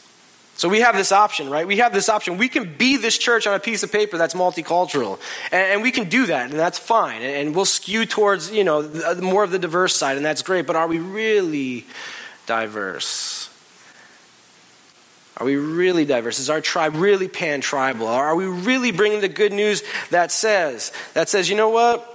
So 0.55 0.69
we 0.69 0.81
have 0.81 0.95
this 0.95 1.11
option, 1.11 1.49
right? 1.49 1.65
We 1.65 1.77
have 1.77 1.91
this 1.91 2.07
option. 2.07 2.37
We 2.37 2.47
can 2.47 2.77
be 2.77 2.95
this 2.97 3.17
church 3.17 3.47
on 3.47 3.55
a 3.55 3.59
piece 3.59 3.83
of 3.83 3.91
paper 3.91 4.17
that's 4.17 4.35
multicultural, 4.35 5.19
and, 5.51 5.81
we 5.81 5.91
can 5.91 6.07
do 6.07 6.27
that, 6.27 6.51
and 6.51 6.59
that's 6.59 6.77
fine. 6.77 7.23
And 7.23 7.55
we'll 7.55 7.65
skew 7.65 8.05
towards, 8.05 8.51
you 8.51 8.63
know, 8.63 8.87
more 9.21 9.43
of 9.43 9.51
the 9.51 9.59
diverse 9.59 9.95
side, 9.95 10.17
and 10.17 10.25
that's 10.25 10.43
great. 10.43 10.67
But 10.67 10.75
are 10.75 10.87
we 10.87 10.99
really 10.99 11.87
diverse? 12.45 13.49
Are 15.41 15.45
we 15.45 15.55
really 15.55 16.05
diverse? 16.05 16.37
Is 16.37 16.51
our 16.51 16.61
tribe 16.61 16.95
really 16.95 17.27
pan 17.27 17.61
tribal? 17.61 18.05
Are 18.05 18.35
we 18.35 18.45
really 18.45 18.91
bringing 18.91 19.21
the 19.21 19.27
good 19.27 19.51
news 19.51 19.81
that 20.11 20.31
says, 20.31 20.91
that 21.15 21.29
says, 21.29 21.49
you 21.49 21.55
know 21.55 21.69
what? 21.69 22.07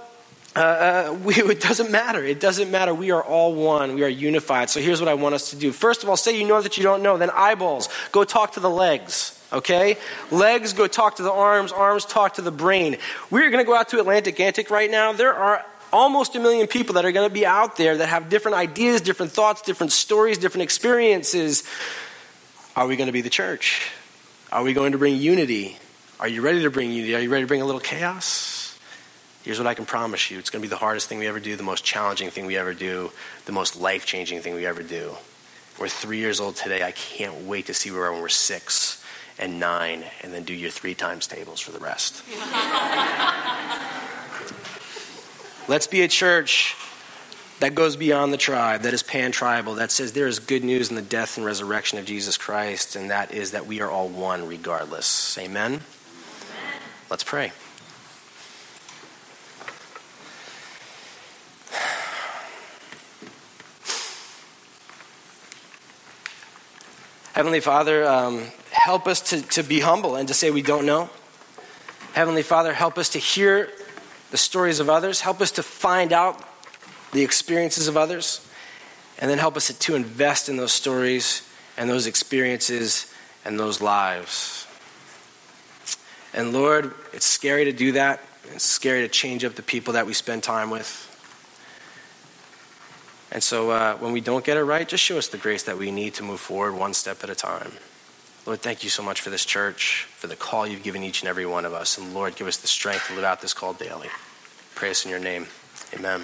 Uh, 0.55 0.59
uh, 0.59 1.17
we, 1.25 1.33
it 1.35 1.59
doesn't 1.59 1.91
matter. 1.91 2.23
It 2.23 2.39
doesn't 2.39 2.71
matter. 2.71 2.93
We 2.93 3.11
are 3.11 3.21
all 3.21 3.53
one. 3.53 3.95
We 3.95 4.03
are 4.05 4.07
unified. 4.07 4.69
So 4.69 4.79
here's 4.79 5.01
what 5.01 5.09
I 5.09 5.15
want 5.15 5.35
us 5.35 5.49
to 5.49 5.57
do. 5.57 5.73
First 5.73 6.03
of 6.03 6.09
all, 6.09 6.15
say 6.15 6.39
you 6.39 6.47
know 6.47 6.61
that 6.61 6.77
you 6.77 6.83
don't 6.83 7.03
know. 7.03 7.17
Then 7.17 7.29
eyeballs, 7.29 7.89
go 8.13 8.23
talk 8.23 8.53
to 8.53 8.61
the 8.61 8.69
legs. 8.69 9.37
Okay? 9.51 9.97
Legs, 10.31 10.71
go 10.71 10.87
talk 10.87 11.17
to 11.17 11.23
the 11.23 11.31
arms. 11.33 11.73
Arms, 11.73 12.05
talk 12.05 12.35
to 12.35 12.41
the 12.41 12.49
brain. 12.49 12.95
We're 13.29 13.49
going 13.49 13.61
to 13.61 13.69
go 13.69 13.75
out 13.75 13.89
to 13.89 13.99
Atlantic 13.99 14.39
Antic 14.39 14.71
right 14.71 14.89
now. 14.89 15.11
There 15.11 15.33
are 15.33 15.65
almost 15.91 16.37
a 16.37 16.39
million 16.39 16.67
people 16.67 16.93
that 16.93 17.03
are 17.03 17.11
going 17.11 17.27
to 17.27 17.33
be 17.33 17.45
out 17.45 17.75
there 17.75 17.97
that 17.97 18.07
have 18.07 18.29
different 18.29 18.55
ideas, 18.55 19.01
different 19.01 19.33
thoughts, 19.33 19.63
different 19.63 19.91
stories, 19.91 20.37
different 20.37 20.63
experiences. 20.63 21.65
Are 22.77 22.85
we 22.85 22.95
going 22.95 23.07
to 23.07 23.13
be 23.13 23.21
the 23.21 23.31
church? 23.31 23.89
Are 24.51 24.61
we 24.61 24.73
going 24.73 24.91
to 24.91 24.99
bring 24.99 25.15
unity? 25.15 25.79
Are 26.19 26.27
you 26.27 26.43
ready 26.43 26.61
to 26.61 26.69
bring 26.69 26.91
unity? 26.91 27.15
Are 27.15 27.19
you 27.19 27.31
ready 27.31 27.43
to 27.43 27.47
bring 27.47 27.63
a 27.63 27.65
little 27.65 27.81
chaos? 27.81 28.77
Here's 29.41 29.57
what 29.57 29.65
I 29.65 29.73
can 29.73 29.87
promise 29.87 30.29
you 30.29 30.37
it's 30.37 30.51
going 30.51 30.61
to 30.61 30.67
be 30.67 30.69
the 30.69 30.77
hardest 30.77 31.09
thing 31.09 31.17
we 31.17 31.25
ever 31.25 31.39
do, 31.39 31.55
the 31.55 31.63
most 31.63 31.83
challenging 31.83 32.29
thing 32.29 32.45
we 32.45 32.55
ever 32.55 32.75
do, 32.75 33.11
the 33.47 33.51
most 33.51 33.77
life 33.77 34.05
changing 34.05 34.41
thing 34.41 34.53
we 34.53 34.67
ever 34.67 34.83
do. 34.83 35.15
We're 35.79 35.87
three 35.87 36.19
years 36.19 36.39
old 36.39 36.55
today. 36.55 36.83
I 36.83 36.91
can't 36.91 37.45
wait 37.45 37.65
to 37.65 37.73
see 37.73 37.89
where 37.89 38.01
we 38.01 38.07
are 38.09 38.11
when 38.11 38.21
we're 38.21 38.29
six 38.29 39.03
and 39.39 39.59
nine, 39.59 40.03
and 40.21 40.31
then 40.31 40.43
do 40.43 40.53
your 40.53 40.69
three 40.69 40.93
times 40.93 41.25
tables 41.25 41.59
for 41.59 41.71
the 41.71 41.79
rest. 41.79 42.23
Let's 45.67 45.87
be 45.87 46.03
a 46.03 46.07
church 46.07 46.75
that 47.59 47.73
goes 47.73 47.95
beyond 47.95 48.31
the 48.31 48.37
tribe, 48.37 48.83
that 48.83 48.93
is 48.93 49.01
pan 49.01 49.31
tribal, 49.31 49.75
that 49.75 49.91
says 49.91 50.13
there 50.13 50.27
is 50.27 50.39
good 50.39 50.63
news 50.63 50.89
in 50.89 50.95
the 50.95 51.01
death 51.01 51.37
and 51.37 51.45
resurrection 51.45 51.97
of 51.97 52.05
Jesus 52.05 52.37
Christ, 52.37 52.95
and 52.95 53.09
that 53.09 53.33
is 53.33 53.51
that 53.51 53.65
we 53.65 53.81
are 53.81 53.89
all 53.89 54.07
one 54.07 54.47
regardless. 54.47 55.37
Amen? 55.37 55.73
Amen. 55.73 55.81
Let's 57.09 57.23
pray. 57.23 57.51
Heavenly 67.33 67.59
Father, 67.59 68.03
um, 68.07 68.45
help 68.71 69.05
us 69.05 69.21
to, 69.29 69.41
to 69.49 69.63
be 69.63 69.79
humble 69.79 70.15
and 70.15 70.27
to 70.27 70.33
say 70.33 70.49
we 70.49 70.63
don't 70.63 70.87
know. 70.87 71.07
Heavenly 72.13 72.41
Father, 72.41 72.73
help 72.73 72.97
us 72.97 73.09
to 73.09 73.19
hear 73.19 73.69
the 74.31 74.37
stories 74.37 74.79
of 74.79 74.89
others. 74.89 75.21
Help 75.21 75.39
us 75.39 75.51
to 75.51 75.61
find 75.61 76.13
out 76.13 76.43
the 77.13 77.23
experiences 77.23 77.87
of 77.87 77.97
others, 77.97 78.45
and 79.19 79.29
then 79.29 79.37
help 79.37 79.57
us 79.57 79.75
to 79.75 79.95
invest 79.95 80.49
in 80.49 80.57
those 80.57 80.73
stories 80.73 81.47
and 81.77 81.89
those 81.89 82.07
experiences 82.07 83.11
and 83.45 83.59
those 83.59 83.81
lives. 83.81 84.67
And 86.33 86.53
Lord, 86.53 86.93
it's 87.13 87.25
scary 87.25 87.65
to 87.65 87.71
do 87.71 87.93
that. 87.93 88.21
It's 88.53 88.63
scary 88.63 89.01
to 89.01 89.07
change 89.07 89.43
up 89.43 89.55
the 89.55 89.63
people 89.63 89.93
that 89.93 90.05
we 90.05 90.13
spend 90.13 90.43
time 90.43 90.69
with. 90.69 91.03
And 93.31 93.43
so 93.43 93.71
uh, 93.71 93.95
when 93.97 94.13
we 94.13 94.21
don't 94.21 94.45
get 94.45 94.57
it 94.57 94.63
right, 94.63 94.87
just 94.87 95.03
show 95.03 95.17
us 95.17 95.27
the 95.27 95.37
grace 95.37 95.63
that 95.63 95.77
we 95.77 95.91
need 95.91 96.13
to 96.15 96.23
move 96.23 96.39
forward 96.39 96.73
one 96.73 96.93
step 96.93 97.23
at 97.23 97.29
a 97.29 97.35
time. 97.35 97.71
Lord, 98.45 98.61
thank 98.61 98.83
you 98.83 98.89
so 98.89 99.03
much 99.03 99.19
for 99.19 99.29
this 99.29 99.43
church, 99.43 100.07
for 100.15 100.27
the 100.27 100.37
call 100.37 100.65
you've 100.65 100.83
given 100.83 101.03
each 101.03 101.21
and 101.21 101.27
every 101.27 101.45
one 101.45 101.65
of 101.65 101.73
us. 101.73 101.97
And 101.97 102.13
Lord, 102.13 102.37
give 102.37 102.47
us 102.47 102.57
the 102.57 102.67
strength 102.67 103.07
to 103.07 103.15
live 103.15 103.25
out 103.25 103.41
this 103.41 103.53
call 103.53 103.73
daily. 103.73 104.07
Pray 104.75 104.91
us 104.91 105.03
in 105.03 105.11
your 105.11 105.19
name. 105.19 105.47
Amen. 105.93 106.21